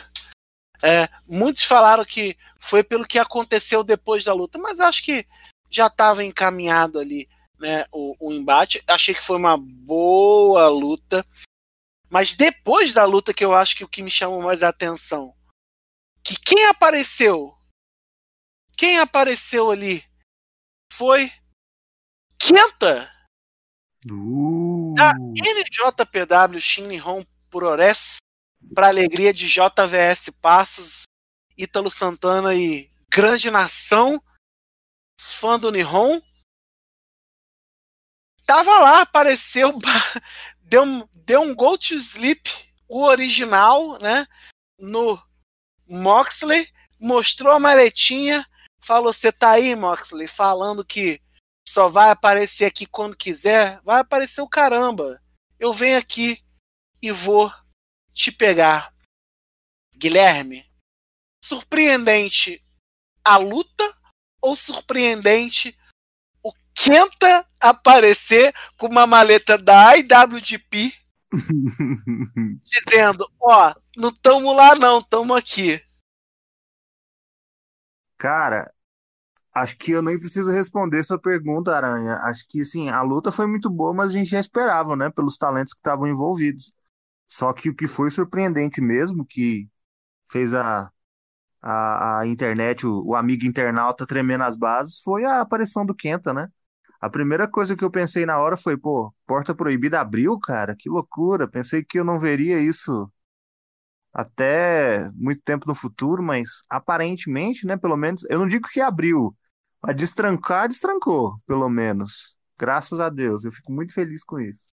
[0.84, 5.26] É, muitos falaram que foi pelo que aconteceu depois da luta, mas acho que
[5.70, 7.28] já estava encaminhado ali
[7.60, 8.84] né, o, o, embate.
[8.88, 11.26] Achei que foi uma boa luta.
[12.10, 15.34] Mas depois da luta, que eu acho que o que me chamou mais a atenção,
[16.24, 17.55] que quem apareceu,
[18.78, 20.04] quem apareceu ali
[20.92, 21.32] foi
[22.40, 23.12] Kenta
[24.08, 24.94] Uh.
[24.94, 28.18] da NJPW Shin Hong Purores
[28.74, 31.04] para alegria de JVS Passos,
[31.58, 34.22] Ítalo Santana e Grande Nação,
[35.20, 36.22] fã do Nihon.
[38.46, 39.74] Tava lá, apareceu,
[40.62, 42.48] deu, deu um Go to Sleep,
[42.88, 44.28] o original, né?
[44.78, 45.20] No
[45.88, 48.46] Moxley, mostrou a maletinha,
[48.86, 51.22] falou: Você tá aí, Moxley, falando que
[51.68, 55.22] só vai aparecer aqui quando quiser, vai aparecer o caramba.
[55.60, 56.44] Eu venho aqui
[57.02, 57.52] e vou
[58.12, 58.94] te pegar.
[59.98, 60.70] Guilherme,
[61.44, 62.64] surpreendente
[63.24, 63.98] a luta
[64.42, 65.78] ou surpreendente
[66.44, 70.94] o Kenta aparecer com uma maleta da IWGP
[72.62, 75.82] dizendo: Ó, não tamo lá, não, tamo aqui.
[78.18, 78.75] Cara,
[79.56, 82.18] Acho que eu nem preciso responder sua pergunta, Aranha.
[82.24, 85.10] Acho que, sim, a luta foi muito boa, mas a gente já esperava, né?
[85.10, 86.74] Pelos talentos que estavam envolvidos.
[87.28, 89.70] Só que o que foi surpreendente mesmo, que
[90.32, 90.92] fez a,
[91.62, 96.34] a, a internet, o, o amigo internauta tremendo as bases, foi a aparição do Kenta,
[96.34, 96.50] né?
[97.02, 100.76] A primeira coisa que eu pensei na hora foi, pô, porta proibida abriu, cara?
[100.78, 101.48] Que loucura.
[101.48, 103.12] Pensei que eu não veria isso
[104.14, 109.36] até muito tempo no futuro, mas aparentemente, né, pelo menos, eu não digo que abriu,
[109.88, 112.36] a destrancar, destrancou, pelo menos.
[112.58, 113.44] Graças a Deus.
[113.46, 114.70] Eu fico muito feliz com isso.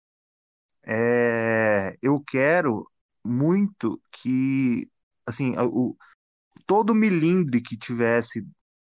[0.85, 2.89] É, eu quero
[3.25, 4.91] muito que,
[5.27, 5.97] assim, o,
[6.67, 8.47] todo milindre que tivesse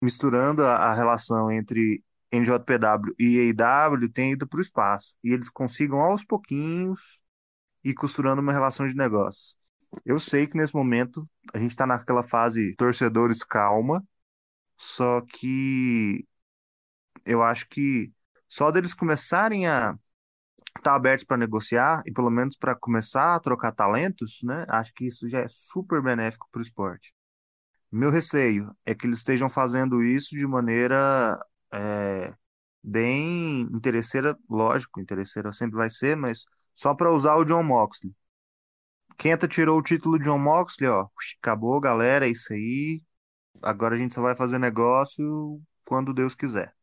[0.02, 5.16] misturando a, a relação entre NJPW e AEW tenha ido para o espaço.
[5.24, 7.22] E eles consigam aos pouquinhos
[7.84, 9.56] ir costurando uma relação de negócios.
[10.06, 14.04] Eu sei que nesse momento a gente está naquela fase torcedores calma,
[14.78, 16.26] só que
[17.26, 18.12] eu acho que
[18.50, 19.98] só deles começarem a
[20.78, 24.66] estar abertos para negociar e pelo menos para começar a trocar talentos, né?
[24.70, 27.14] Acho que isso já é super benéfico para o esporte.
[27.92, 31.40] Meu receio é que eles estejam fazendo isso de maneira
[31.74, 32.34] é,
[32.84, 36.46] bem interesseira, lógico, interesseira sempre vai ser, mas
[36.76, 38.14] só para usar o John Moxley.
[39.18, 41.08] Kenta tirou o título de John Moxley, ó.
[41.42, 43.02] Acabou, galera, é isso aí.
[43.62, 46.76] Agora a gente só vai fazer negócio quando Deus quiser.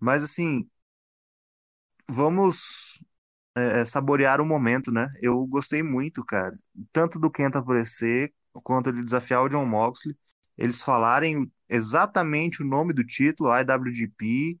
[0.00, 0.68] Mas assim,
[2.08, 3.00] vamos
[3.56, 5.08] é, é, saborear o momento, né?
[5.22, 6.56] Eu gostei muito, cara.
[6.92, 8.32] Tanto do Kenta aparecer,
[8.62, 10.16] quanto ele desafiar o John Moxley.
[10.56, 14.58] Eles falarem exatamente o nome do título, IWGP,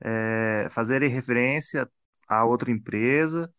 [0.00, 1.90] é, fazerem referência
[2.28, 3.52] a outra empresa.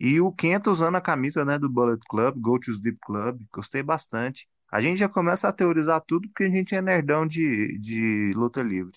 [0.00, 3.82] E o Kenta usando a camisa né, do Bullet Club, Go to Sleep Club, gostei
[3.82, 4.48] bastante.
[4.70, 8.62] A gente já começa a teorizar tudo porque a gente é nerdão de, de luta
[8.62, 8.96] livre.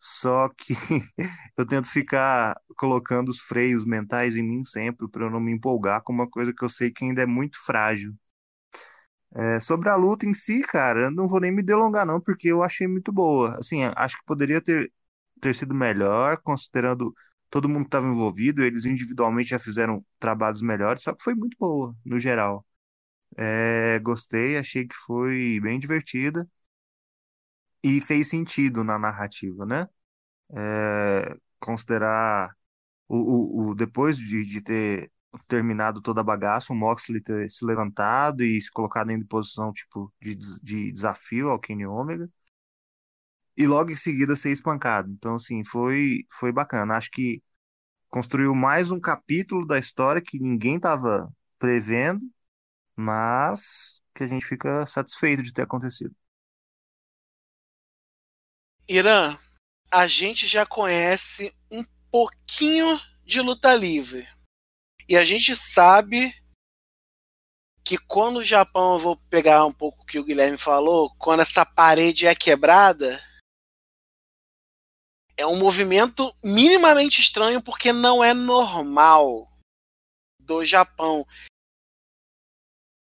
[0.00, 0.74] Só que
[1.58, 6.02] eu tento ficar colocando os freios mentais em mim sempre para eu não me empolgar
[6.02, 8.14] com uma coisa que eu sei que ainda é muito frágil.
[9.36, 12.48] É, sobre a luta em si, cara, eu não vou nem me delongar não, porque
[12.48, 13.56] eu achei muito boa.
[13.58, 14.92] Assim, acho que poderia ter,
[15.40, 17.12] ter sido melhor, considerando
[17.50, 21.56] todo mundo que estava envolvido, eles individualmente já fizeram trabalhos melhores, só que foi muito
[21.58, 22.64] boa, no geral.
[23.36, 26.48] É, gostei, achei que foi bem divertida
[27.82, 29.88] e fez sentido na narrativa, né?
[30.52, 32.54] É, considerar
[33.08, 35.12] o, o, o depois de, de, ter
[35.48, 40.12] terminado toda a bagaça, o Moxley ter se levantado e se colocado em posição tipo
[40.22, 42.30] de, de desafio ao Kenny Omega
[43.56, 45.10] e logo em seguida ser espancado.
[45.10, 46.96] Então, assim, foi, foi bacana.
[46.96, 47.42] Acho que
[48.10, 52.22] construiu mais um capítulo da história que ninguém estava prevendo
[52.96, 56.14] mas que a gente fica satisfeito de ter acontecido.
[58.88, 59.36] Irã,
[59.90, 64.28] a gente já conhece um pouquinho de luta livre.
[65.08, 66.32] E a gente sabe
[67.84, 71.40] que quando o Japão, eu vou pegar um pouco o que o Guilherme falou, quando
[71.40, 73.22] essa parede é quebrada,
[75.36, 79.50] é um movimento minimamente estranho porque não é normal
[80.40, 81.26] do Japão.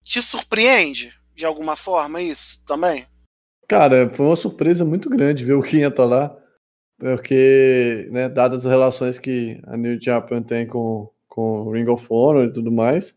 [0.04, 3.04] Te surpreende de alguma forma isso também?
[3.68, 6.36] Cara, foi uma surpresa muito grande ver o Quinta lá,
[6.98, 12.06] porque, né, dadas as relações que a New Japan tem com, com o Ring of
[12.10, 13.16] Honor e tudo mais,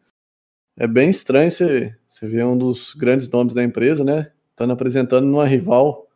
[0.77, 5.25] é bem estranho você, você ver um dos grandes nomes da empresa, né, estando apresentando
[5.25, 6.07] numa rival,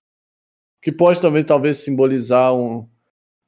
[0.82, 2.88] que pode também talvez simbolizar um,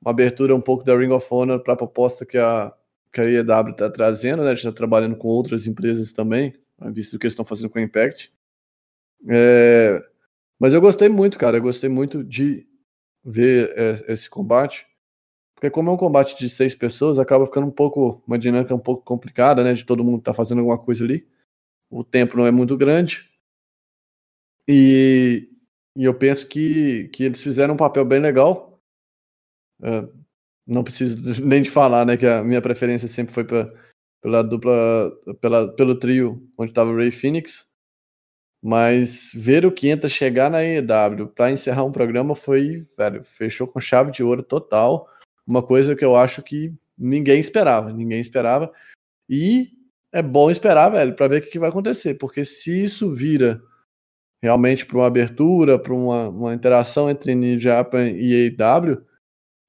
[0.02, 2.74] uma abertura um pouco da Ring of Honor para a proposta que a,
[3.14, 6.54] que a IEW está trazendo, né, está trabalhando com outras empresas também,
[6.90, 8.32] visto o que eles estão fazendo com a Impact.
[9.30, 10.04] É,
[10.60, 11.58] mas eu gostei muito, cara.
[11.58, 12.68] Eu gostei muito de
[13.24, 14.88] ver é, esse combate.
[15.56, 18.80] Porque como é um combate de seis pessoas, acaba ficando um pouco, uma dinâmica um
[18.80, 19.74] pouco complicada, né?
[19.74, 21.28] De todo mundo estar tá fazendo alguma coisa ali.
[21.90, 23.30] O tempo não é muito grande.
[24.68, 25.50] E,
[25.96, 28.80] e eu penso que, que eles fizeram um papel bem legal.
[29.84, 30.08] É,
[30.66, 32.18] não preciso nem de falar, né?
[32.18, 33.72] Que a minha preferência sempre foi pra,
[34.22, 35.12] pela dupla,
[35.42, 37.68] pela, pelo trio onde estava o Ray Phoenix.
[38.64, 43.80] Mas ver o Quinta chegar na EW para encerrar um programa foi, velho, fechou com
[43.80, 45.10] chave de ouro total.
[45.48, 48.72] Uma coisa que eu acho que ninguém esperava, ninguém esperava.
[49.28, 49.72] E
[50.12, 53.62] é bom esperar, velho, para ver o que, vai acontecer, porque se isso vira
[54.44, 59.04] realmente para uma abertura, para uma, uma interação entre New Japan e AEW,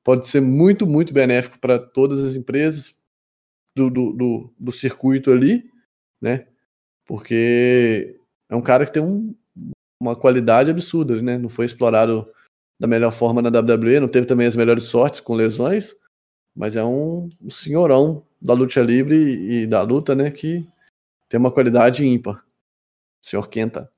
[0.05, 2.95] pode ser muito, muito benéfico para todas as empresas
[3.77, 5.71] do, do, do, do circuito ali,
[6.21, 6.47] né?
[7.07, 8.19] Porque
[8.49, 9.35] é um cara que tem um,
[10.01, 11.39] uma qualidade absurda, né?
[11.39, 12.31] Não foi explorado
[12.79, 15.95] da melhor forma na WWE, não teve também as melhores sortes com lesões,
[16.55, 20.31] mas é um, um senhorão da luta livre e, e da luta, né?
[20.31, 20.67] Que
[21.29, 22.45] tem uma qualidade ímpar.
[23.25, 23.91] O senhor Kenta.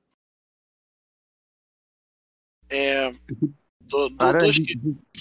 [2.69, 3.11] É.
[3.81, 4.57] Do, do, Cara, dos...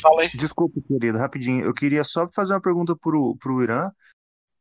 [0.00, 0.30] Fala aí.
[0.34, 1.64] Desculpa, querido, rapidinho.
[1.64, 3.90] Eu queria só fazer uma pergunta pro, pro Irã.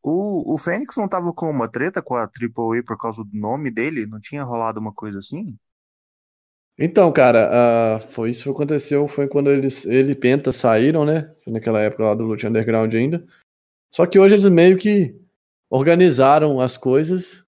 [0.03, 3.71] O, o Fênix não tava com uma treta com a AAA por causa do nome
[3.71, 4.05] dele?
[4.05, 5.57] Não tinha rolado uma coisa assim?
[6.77, 9.07] Então, cara, uh, foi isso que aconteceu.
[9.07, 11.33] Foi quando eles, ele e Penta saíram, né?
[11.43, 13.25] Foi naquela época lá do Lute Underground ainda.
[13.93, 15.15] Só que hoje eles meio que
[15.69, 17.45] organizaram as coisas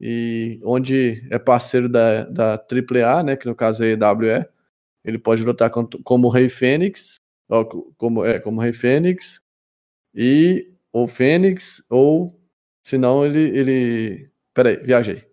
[0.00, 3.36] e onde é parceiro da, da AAA, né?
[3.36, 4.46] Que no caso é a EWE,
[5.04, 7.16] ele pode lutar como Rei Fênix,
[7.96, 9.40] como, é, como Rei Fênix,
[10.14, 12.40] e ou Fênix, ou
[12.82, 13.58] senão ele.
[13.58, 14.30] ele...
[14.54, 15.24] Peraí, viajei.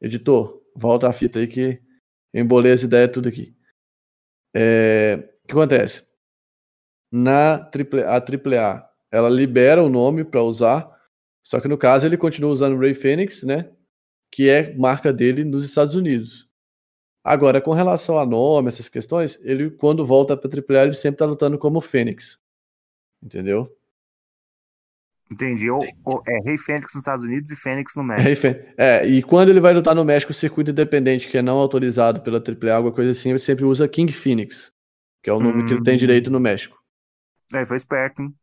[0.00, 1.80] Editor, volta a fita aí que
[2.32, 3.56] embolei as ideias tudo aqui.
[4.54, 5.30] É...
[5.44, 6.06] O que acontece?
[7.12, 10.90] Na AAA, a AAA, ela libera o nome para usar,
[11.44, 13.70] só que no caso ele continua usando o Ray Fênix, né?
[14.32, 16.48] Que é marca dele nos Estados Unidos.
[17.22, 21.24] Agora, com relação a nome, essas questões, ele, quando volta para AAA, ele sempre tá
[21.24, 22.42] lutando como Fênix.
[23.22, 23.74] Entendeu?
[25.32, 25.70] Entendi.
[25.70, 28.46] Ou, ou, é Rei Fênix nos Estados Unidos e Fênix no México.
[28.76, 32.20] É, e quando ele vai lutar no México, o circuito independente, que é não autorizado
[32.20, 34.72] pela AAA, alguma coisa assim, ele sempre usa King Phoenix,
[35.22, 35.66] que é o nome hum.
[35.66, 36.76] que ele tem direito no México.
[37.52, 38.34] É, foi esperto, hein?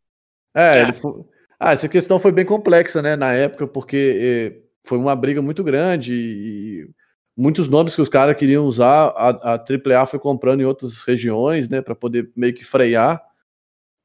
[0.56, 0.82] É, é.
[0.84, 1.12] Ele foi...
[1.60, 5.64] Ah, essa questão foi bem complexa, né, na época, porque eh, foi uma briga muito
[5.64, 6.90] grande e
[7.38, 11.70] muitos nomes que os caras queriam usar, a, a AAA foi comprando em outras regiões,
[11.70, 13.22] né, para poder meio que frear.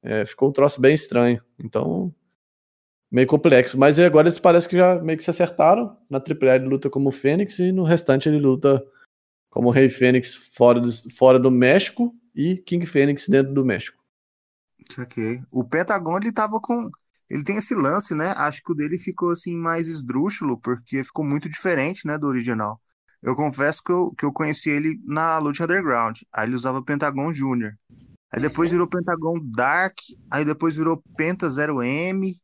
[0.02, 1.42] É, ficou um troço bem estranho.
[1.58, 2.14] Então,
[3.10, 3.78] meio complexo.
[3.78, 5.96] Mas agora eles parecem que já meio que se acertaram.
[6.10, 8.84] Na AAA ele luta como Fênix e no restante ele luta
[9.50, 14.02] como Rei Fênix fora do, fora do México e King Fênix dentro do México.
[14.88, 15.42] Isso aqui.
[15.50, 16.90] O Pentagon ele tava com.
[17.28, 18.32] Ele tem esse lance, né?
[18.36, 22.80] Acho que o dele ficou assim mais esdrúxulo, porque ficou muito diferente, né, do original.
[23.20, 26.20] Eu confesso que eu, que eu conheci ele na Luta Underground.
[26.32, 27.72] Aí ele usava Pentagon Júnior.
[28.30, 29.94] Aí depois virou Pentagon Dark.
[30.30, 32.36] Aí depois virou Penta 0M.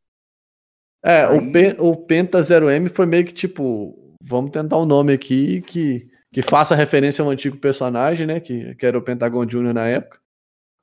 [1.02, 1.76] É, Aí...
[1.78, 6.42] o, o Penta 0M foi meio que tipo, vamos tentar um nome aqui que, que
[6.42, 8.38] faça referência a um antigo personagem, né?
[8.40, 9.74] Que, que era o Pentagon Jr.
[9.74, 10.20] na época.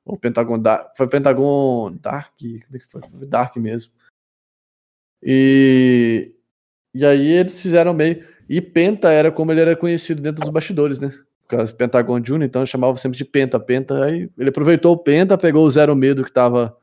[0.04, 0.96] O Pentagon Dark.
[0.96, 2.32] Foi Pentagon Dark.
[2.38, 3.00] Como é que foi?
[3.00, 3.92] foi Dark mesmo.
[5.22, 6.34] E,
[6.94, 8.26] e aí eles fizeram meio.
[8.48, 11.08] E Penta era como ele era conhecido dentro dos bastidores, né?
[11.42, 13.58] Por causa do Pentagon Jr., então chamava sempre de Penta.
[13.58, 14.04] Penta.
[14.04, 16.76] Aí ele aproveitou o Penta, pegou o Zero Medo que tava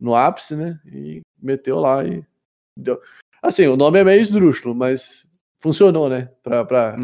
[0.00, 0.80] no ápice, né?
[0.86, 2.24] E meteu lá e
[2.76, 3.00] Deu.
[3.42, 5.26] Assim, o nome é meio esdrúxulo, mas
[5.60, 6.26] funcionou, né?
[6.42, 6.96] Pra, pra,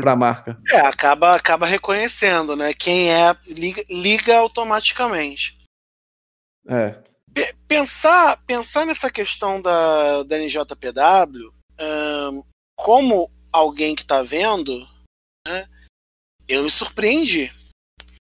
[0.00, 0.60] pra marca.
[0.72, 2.74] É, acaba, acaba reconhecendo, né?
[2.74, 5.58] Quem é, liga, liga automaticamente.
[6.68, 7.02] É.
[7.32, 12.42] Pe- Pensar, pensar nessa questão da, da NJPW, ahn,
[12.76, 14.86] como alguém que está vendo,
[15.46, 15.68] né,
[16.48, 17.52] eu me surpreendi.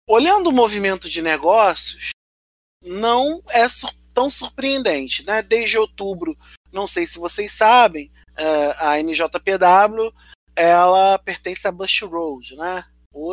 [0.08, 2.10] Olhando o movimento de negócios,
[2.84, 5.24] não é sur- tão surpreendente.
[5.26, 5.42] Né?
[5.42, 6.36] Desde outubro,
[6.72, 10.12] não sei se vocês sabem, eh, a NJPW
[10.54, 12.84] ela pertence a Bush Road, né?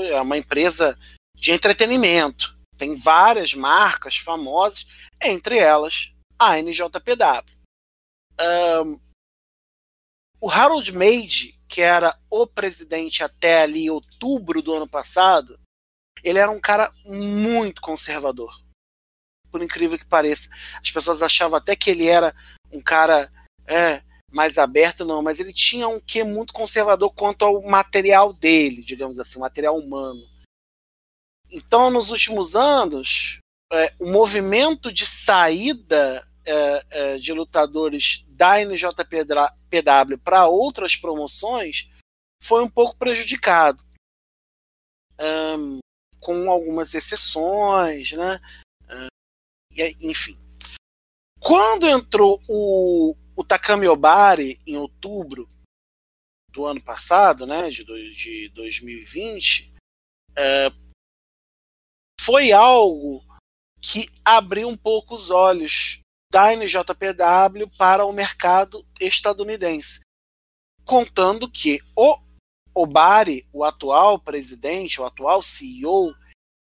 [0.10, 0.98] É uma empresa
[1.36, 2.58] de entretenimento.
[2.78, 4.88] Tem várias marcas famosas,
[5.22, 7.44] entre elas a NJPW.
[8.38, 8.98] Ahn,
[10.40, 15.60] o Harold Made, que era o presidente até ali outubro do ano passado,
[16.24, 18.54] ele era um cara muito conservador.
[19.52, 20.50] Por incrível que pareça.
[20.82, 22.34] As pessoas achavam até que ele era
[22.72, 23.32] um cara
[23.68, 28.84] é, mais aberto, não, mas ele tinha um quê muito conservador quanto ao material dele,
[28.84, 30.28] digamos assim, o material humano.
[31.52, 33.40] Então, nos últimos anos,
[33.72, 41.90] é, o movimento de saída é, é, de lutadores da NJPW para outras promoções
[42.42, 43.84] foi um pouco prejudicado.
[45.20, 45.80] Ahn,
[46.20, 48.40] com algumas exceções, né?
[50.02, 50.38] Enfim.
[51.40, 55.48] Quando entrou o, o Takami Obari em outubro
[56.52, 59.74] do ano passado, né, de, de 2020,
[60.36, 60.68] é,
[62.20, 63.24] foi algo
[63.82, 66.02] que abriu um pouco os olhos
[66.32, 70.02] da NJPW para o mercado estadunidense,
[70.84, 72.18] contando que o
[72.74, 76.14] Obari, o atual presidente, o atual CEO,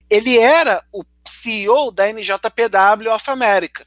[0.10, 3.86] ele era o CEO da NJPW of America.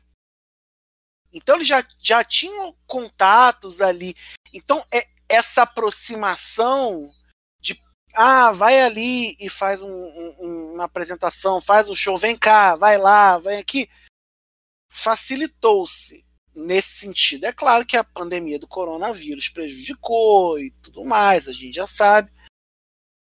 [1.33, 4.15] Então ele já, já tinha contatos ali.
[4.53, 7.13] Então é essa aproximação
[7.61, 7.79] de
[8.15, 12.97] ah, vai ali e faz um- um- uma apresentação, faz um show, vem cá, vai
[12.97, 13.89] lá, vem aqui,
[14.89, 16.25] facilitou-se
[16.55, 17.45] nesse sentido.
[17.45, 22.33] É claro que a pandemia do coronavírus prejudicou e tudo mais, a gente já sabe.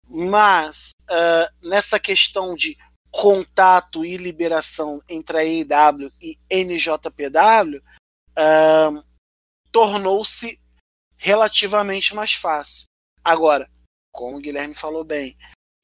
[0.08, 2.76] Mas ah, nessa questão de
[3.10, 7.82] contato e liberação entre a EIW e NJPW,
[8.36, 9.02] ah,
[9.72, 10.58] tornou-se
[11.16, 12.86] relativamente mais fácil.
[13.22, 13.68] Agora,
[14.12, 15.36] como o Guilherme falou bem,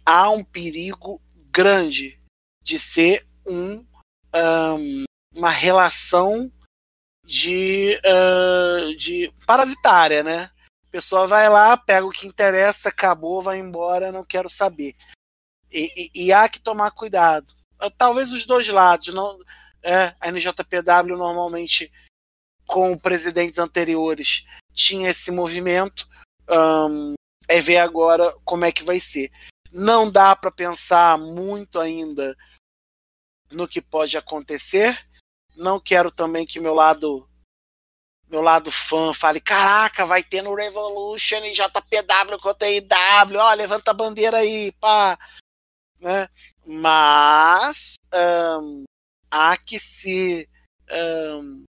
[0.05, 1.21] há um perigo
[1.51, 2.21] grande
[2.63, 3.85] de ser um,
[4.33, 5.05] ahn,
[5.35, 6.51] uma relação
[7.25, 10.51] de, ah, de parasitária, né?
[10.87, 14.95] A pessoa vai lá, pega o que interessa, acabou, vai embora, não quero saber.
[15.77, 17.53] E, e- e há que tomar cuidado.
[17.79, 19.09] Ah, Talvez os dois lados.
[19.15, 19.39] Não,
[19.83, 21.93] é, a NJPW normalmente,
[22.67, 26.09] com presidentes anteriores, tinha esse movimento.
[27.49, 29.31] é ver agora como é que vai ser.
[29.73, 32.37] Não dá para pensar muito ainda
[33.53, 34.99] no que pode acontecer.
[35.57, 37.29] Não quero também que meu lado
[38.29, 43.93] meu lado fã fale, caraca, vai ter no Revolution e JPW contra IW, ó, levanta
[43.93, 45.17] a bandeira aí, pá.
[46.01, 46.29] Né?
[46.65, 48.85] Mas ahn,
[49.31, 50.49] há que se
[50.89, 51.65] ahn,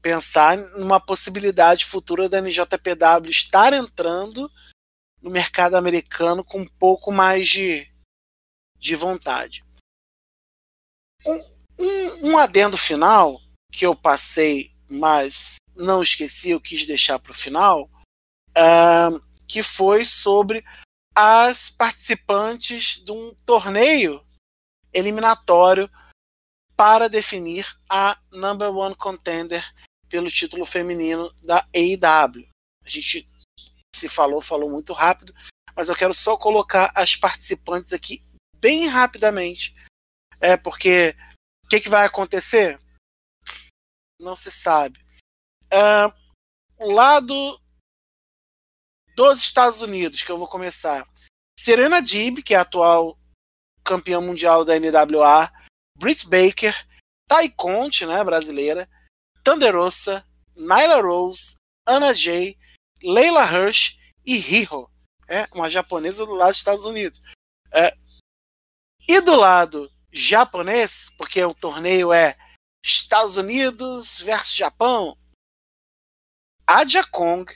[0.00, 4.50] pensar numa possibilidade futura da NJPW estar entrando
[5.20, 7.86] no mercado americano com um pouco mais de,
[8.78, 9.62] de vontade.
[11.26, 13.38] Um, um, um adendo final
[13.70, 17.88] que eu passei, mas não esqueci, eu quis deixar para o final,
[19.46, 20.64] que foi sobre
[21.14, 24.24] as participantes de um torneio
[24.92, 25.90] eliminatório
[26.76, 29.62] para definir a number one contender
[30.08, 32.48] pelo título feminino da AEW.
[32.84, 33.28] A gente
[33.94, 35.34] se falou, falou muito rápido,
[35.76, 38.24] mas eu quero só colocar as participantes aqui
[38.56, 39.74] bem rapidamente.
[40.40, 41.14] É porque
[41.64, 42.80] o que, que vai acontecer?
[44.18, 44.98] Não se sabe.
[45.70, 46.12] Ah,
[46.78, 47.60] lado
[49.28, 51.06] dos Estados Unidos, que eu vou começar.
[51.58, 53.18] Serena Deeb, que é a atual
[53.84, 55.52] campeã mundial da NWA,
[55.98, 56.74] Britt Baker,
[57.28, 58.88] Tai Conte, né, brasileira,
[59.44, 60.24] Thunderosa,
[60.56, 61.56] Nyla Rose,
[61.86, 62.58] Anna Jay,
[63.02, 64.90] Leila Hirsch e Riho,
[65.28, 67.20] é, uma japonesa do lado dos Estados Unidos.
[67.72, 67.96] É,
[69.08, 72.36] e do lado japonês, porque o torneio é
[72.82, 75.16] Estados Unidos versus Japão,
[76.66, 77.52] Aja Kong,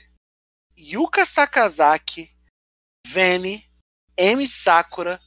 [0.77, 2.29] Yuka Sakazaki,
[3.07, 3.65] Veni,
[4.17, 5.19] Emi Sakura,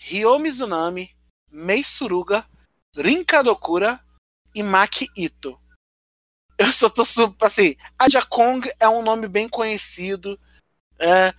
[0.00, 1.10] Ryo Mizunami,
[1.50, 2.46] Mei Suruga,
[2.96, 4.00] Rin Kadokura
[4.54, 5.60] e Maki Ito.
[6.58, 7.02] eu só tô
[7.42, 10.38] assim, Aja Kong é um nome bem conhecido.
[10.98, 11.30] É,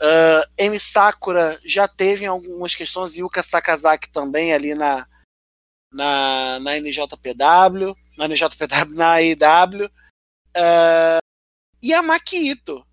[0.00, 5.06] uh, M Sakura já teve algumas questões, Yuka Sakazaki também ali na
[5.92, 9.86] na, na NJPW, na NJPW, na AEW.
[10.56, 11.20] Uh,
[11.82, 12.86] e a Makito,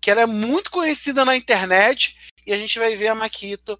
[0.00, 3.78] que ela é muito conhecida na internet, e a gente vai ver a Makito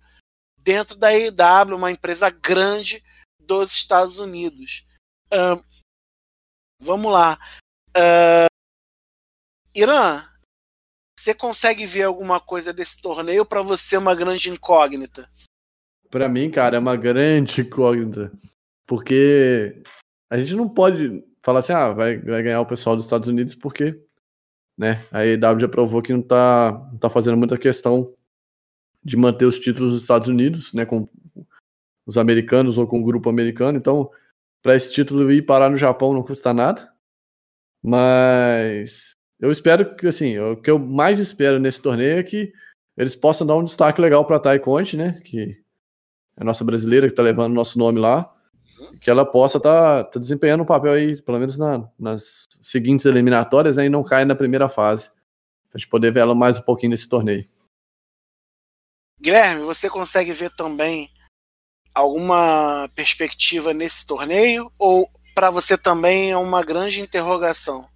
[0.56, 3.02] dentro da AEW, uma empresa grande
[3.38, 4.86] dos Estados Unidos.
[5.32, 5.64] Uh,
[6.80, 7.38] vamos lá.
[7.96, 8.50] Uh,
[9.74, 10.22] Irã,
[11.18, 15.28] você consegue ver alguma coisa desse torneio para você é uma grande incógnita?
[16.10, 18.32] Para mim, cara, é uma grande incógnita.
[18.86, 19.82] Porque
[20.28, 23.54] a gente não pode falar assim, ah, vai, vai ganhar o pessoal dos Estados Unidos
[23.54, 24.02] porque
[24.80, 28.14] né, a EW já provou que não tá, não tá fazendo muita questão
[29.04, 31.06] de manter os títulos dos Estados Unidos, né, com
[32.06, 33.76] os americanos ou com o grupo americano.
[33.76, 34.10] Então,
[34.62, 36.90] para esse título ir parar no Japão não custa nada.
[37.82, 42.50] Mas eu espero que, assim, o que eu mais espero nesse torneio é que
[42.96, 45.20] eles possam dar um destaque legal para a Conte, né?
[45.22, 45.62] Que
[46.38, 48.34] é a nossa brasileira que está levando nosso nome lá.
[49.00, 53.06] Que ela possa estar tá, tá desempenhando um papel aí, pelo menos na, nas seguintes
[53.06, 55.10] eliminatórias, né, e não cair na primeira fase.
[55.70, 57.48] Pra gente poder ver ela mais um pouquinho nesse torneio.
[59.20, 61.10] Guilherme, você consegue ver também
[61.94, 64.72] alguma perspectiva nesse torneio?
[64.78, 67.88] Ou para você também é uma grande interrogação?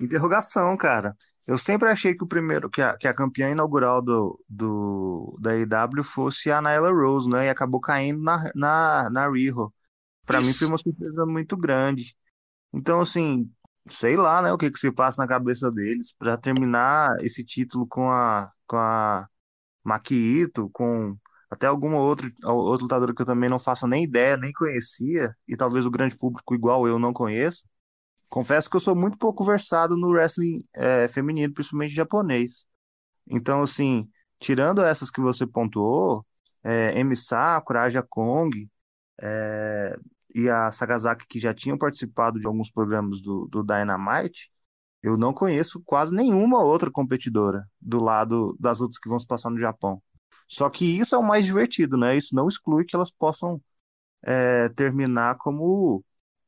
[0.00, 1.16] Interrogação, cara.
[1.46, 5.50] Eu sempre achei que o primeiro, que a, que a campeã inaugural do, do, da
[5.52, 7.46] AEW fosse a Nyla Rose, né?
[7.46, 9.72] E acabou caindo na, na, na Riho.
[10.26, 10.48] Pra Isso.
[10.48, 12.16] mim foi uma surpresa muito grande.
[12.72, 13.50] Então, assim,
[13.90, 17.86] sei lá, né, o que que se passa na cabeça deles para terminar esse título
[17.86, 19.28] com a, com a
[19.84, 21.16] Maquito, com
[21.50, 25.56] até alguma outra, outra lutadora que eu também não faço nem ideia, nem conhecia, e
[25.56, 27.64] talvez o grande público igual eu não conheça.
[28.34, 32.66] Confesso que eu sou muito pouco versado no wrestling é, feminino, principalmente japonês.
[33.30, 34.10] Então, assim,
[34.40, 36.26] tirando essas que você pontuou,
[36.64, 37.14] é, M.
[37.14, 38.68] Sakura, Aja Kong
[39.22, 39.96] é,
[40.34, 44.50] e a Sagasaki, que já tinham participado de alguns programas do, do Dynamite,
[45.00, 49.50] eu não conheço quase nenhuma outra competidora do lado das outras que vão se passar
[49.50, 50.02] no Japão.
[50.48, 52.16] Só que isso é o mais divertido, né?
[52.16, 53.62] Isso não exclui que elas possam
[54.24, 56.04] é, terminar como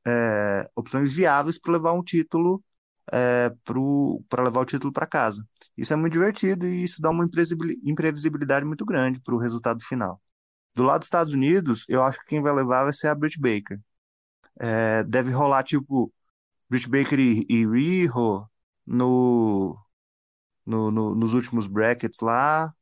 [0.07, 2.63] é, opções viáveis para levar um título
[3.13, 3.51] é,
[4.29, 5.47] para levar o título para casa.
[5.77, 7.25] Isso é muito divertido e isso dá uma
[7.85, 10.21] imprevisibilidade muito grande para o resultado final.
[10.75, 13.41] Do lado dos Estados Unidos, eu acho que quem vai levar vai ser a Britt
[13.41, 13.81] Baker.
[14.61, 16.13] É, deve rolar tipo
[16.71, 18.49] Britt Baker e, e Riho
[18.87, 19.79] no,
[20.67, 22.75] no, no, nos últimos brackets lá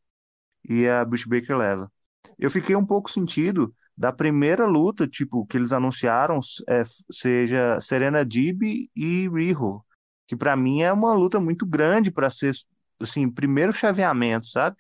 [0.69, 1.93] e a Britt Baker leva.
[2.39, 8.25] Eu fiquei um pouco sentido da primeira luta, tipo, que eles anunciaram, é, seja Serena
[8.25, 8.63] Dib
[8.95, 9.85] e Riho,
[10.27, 12.53] que para mim é uma luta muito grande para ser,
[13.01, 14.77] assim, primeiro chaveamento, sabe?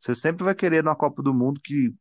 [0.00, 1.94] Você sempre vai querer na Copa do Mundo que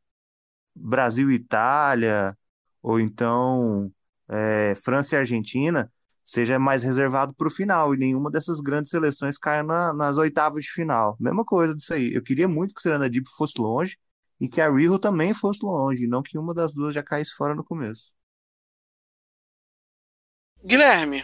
[0.75, 2.37] Brasil e Itália,
[2.81, 3.91] ou então
[4.29, 5.91] é, França e Argentina,
[6.23, 10.63] seja mais reservado para o final, e nenhuma dessas grandes seleções caia na, nas oitavas
[10.63, 11.17] de final.
[11.19, 12.13] Mesma coisa disso aí.
[12.13, 13.97] Eu queria muito que Serena Deep fosse longe,
[14.41, 17.53] e que a Riho também fosse longe, não que uma das duas já caísse fora
[17.53, 18.11] no começo.
[20.65, 21.23] Guilherme,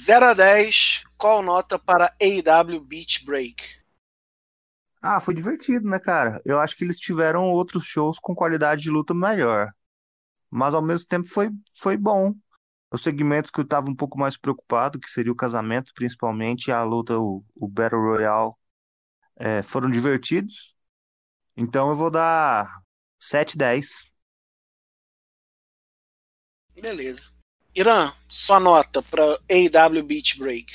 [0.00, 3.62] 0 a 10, qual nota para AEW Beach Break?
[5.02, 6.40] Ah, foi divertido, né, cara?
[6.46, 9.70] Eu acho que eles tiveram outros shows com qualidade de luta melhor.
[10.50, 12.34] Mas ao mesmo tempo foi, foi bom.
[12.90, 16.72] Os segmentos que eu tava um pouco mais preocupado, que seria o casamento, principalmente, e
[16.72, 18.52] a luta, o, o Battle Royale,
[19.36, 20.75] é, foram divertidos.
[21.56, 22.82] Então eu vou dar
[23.18, 24.06] 7, 10.
[26.80, 27.32] Beleza.
[27.74, 30.66] Irã, sua nota para AW Beach Break.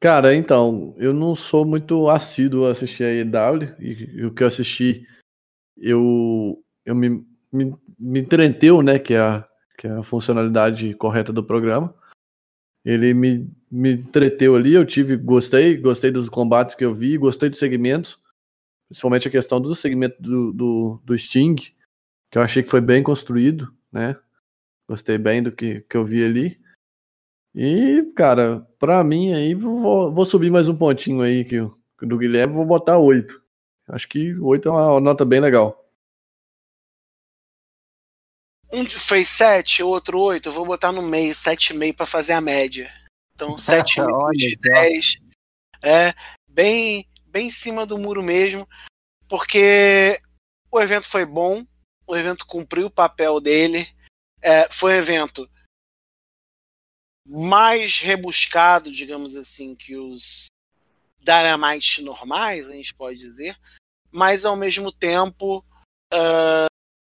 [0.00, 4.42] Cara, então, eu não sou muito assíduo a assistir a AEW, e, e, o que
[4.42, 5.06] eu assisti,
[5.76, 9.48] eu, eu me, me, me entreteu, né, que é, a,
[9.78, 11.94] que é a funcionalidade correta do programa.
[12.84, 17.48] Ele me, me entreteu ali, eu tive, gostei, gostei dos combates que eu vi, gostei
[17.48, 18.21] dos segmentos
[18.92, 21.56] principalmente a questão do segmento do, do, do Sting,
[22.30, 24.14] que eu achei que foi bem construído, né?
[24.86, 26.60] Gostei bem do que, que eu vi ali.
[27.54, 31.58] E, cara, pra mim aí, vou, vou subir mais um pontinho aí que,
[32.02, 33.42] do Guilherme, vou botar 8.
[33.88, 35.78] Acho que 8 é uma nota bem legal.
[38.74, 42.92] Um fez 7, outro 8, eu vou botar no meio, 7,5 para fazer a média.
[43.34, 45.16] Então 7,5 de 10.
[45.82, 46.14] É,
[46.46, 48.68] bem, bem em cima do muro mesmo,
[49.26, 50.20] porque
[50.70, 51.66] o evento foi bom,
[52.06, 53.88] o evento cumpriu o papel dele,
[54.42, 55.50] é, foi um evento
[57.26, 60.46] mais rebuscado, digamos assim, que os
[61.18, 63.56] Dynamite normais, a gente pode dizer,
[64.10, 65.64] mas ao mesmo tempo
[66.12, 66.66] uh,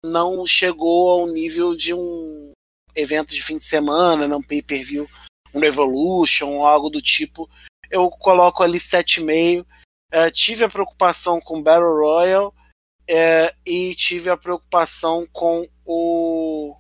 [0.04, 2.52] não chegou ao nível de um
[2.94, 5.08] evento de fim de semana, não pay-per-view,
[5.54, 7.48] um Evolution, algo do tipo.
[7.90, 9.64] Eu coloco ali 7,5.
[10.12, 16.76] Uh, tive a preocupação com Battle Royale uh, e tive a preocupação com o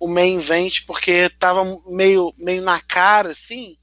[0.00, 3.76] o main event porque tava meio, meio na cara, assim.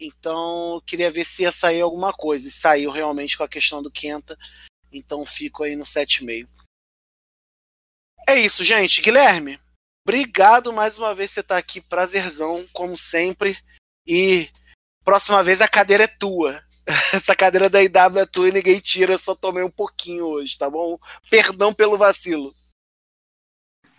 [0.00, 2.48] Então, queria ver se ia sair alguma coisa.
[2.48, 4.36] E saiu realmente com a questão do Kenta.
[4.90, 6.48] Então, fico aí no 7,5.
[8.26, 9.02] É isso, gente.
[9.02, 9.60] Guilherme,
[10.06, 11.80] obrigado mais uma vez você estar tá aqui.
[11.82, 13.56] Prazerzão, como sempre.
[14.06, 14.50] E
[15.04, 16.64] próxima vez a cadeira é tua.
[17.12, 19.12] Essa cadeira da IW é tua e ninguém tira.
[19.12, 20.98] Eu só tomei um pouquinho hoje, tá bom?
[21.30, 22.54] Perdão pelo vacilo.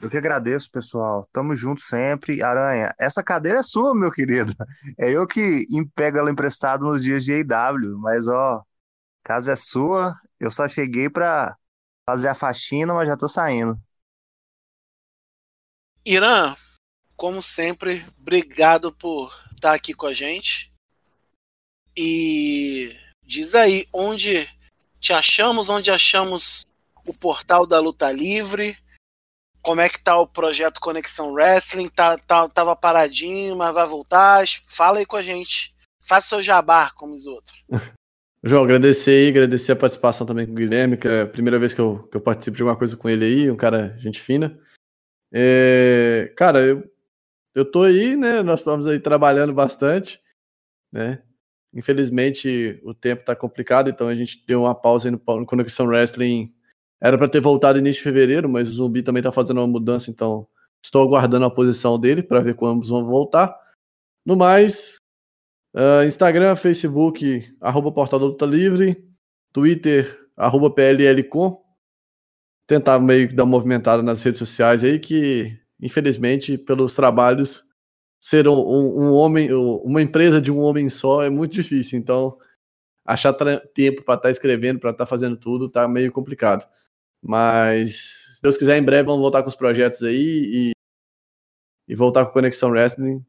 [0.01, 1.27] Eu que agradeço, pessoal.
[1.31, 2.43] Tamo junto sempre.
[2.43, 4.53] Aranha, essa cadeira é sua, meu querido.
[4.97, 5.65] É eu que
[5.95, 8.63] pego ela emprestada nos dias de EW, mas ó,
[9.23, 10.13] casa é sua.
[10.39, 11.55] Eu só cheguei pra
[12.05, 13.79] fazer a faxina, mas já tô saindo.
[16.05, 16.53] Irã,
[17.15, 20.72] como sempre, obrigado por estar aqui com a gente.
[21.95, 24.47] E diz aí onde
[24.99, 26.61] te achamos, onde achamos
[27.07, 28.77] o portal da Luta Livre
[29.63, 31.87] como é que tá o projeto Conexão Wrestling?
[31.87, 34.43] Tá, tá, tava paradinho, mas vai voltar?
[34.67, 35.73] Fala aí com a gente.
[36.05, 37.63] Faça seu jabá, como os outros.
[38.43, 41.73] João, agradecer aí, agradecer a participação também com o Guilherme, que é a primeira vez
[41.73, 44.59] que eu, que eu participo de alguma coisa com ele aí, um cara gente fina.
[45.31, 46.83] É, cara, eu,
[47.55, 48.43] eu tô aí, né?
[48.43, 50.21] Nós estamos aí trabalhando bastante,
[50.91, 51.23] né?
[51.73, 56.53] Infelizmente o tempo tá complicado, então a gente deu uma pausa no, no Conexão Wrestling
[57.03, 60.09] era para ter voltado início de fevereiro, mas o Zumbi também está fazendo uma mudança,
[60.09, 60.47] então
[60.81, 63.53] estou aguardando a posição dele para ver quando ambos vão voltar.
[64.25, 64.95] No mais,
[65.75, 69.05] uh, Instagram, Facebook, arroba Portal da Luta Livre,
[69.51, 71.61] Twitter, arroba PLLcom.
[72.65, 77.67] Tentar meio que dar uma movimentada nas redes sociais aí, que infelizmente, pelos trabalhos,
[78.23, 81.99] ser um, um, homem, uma empresa de um homem só é muito difícil.
[81.99, 82.37] Então,
[83.03, 83.33] achar
[83.73, 86.65] tempo para estar tá escrevendo, para estar tá fazendo tudo, tá meio complicado.
[87.21, 90.71] Mas, se Deus quiser, em breve vamos voltar com os projetos aí e,
[91.85, 93.21] e voltar com Conexão Wrestling.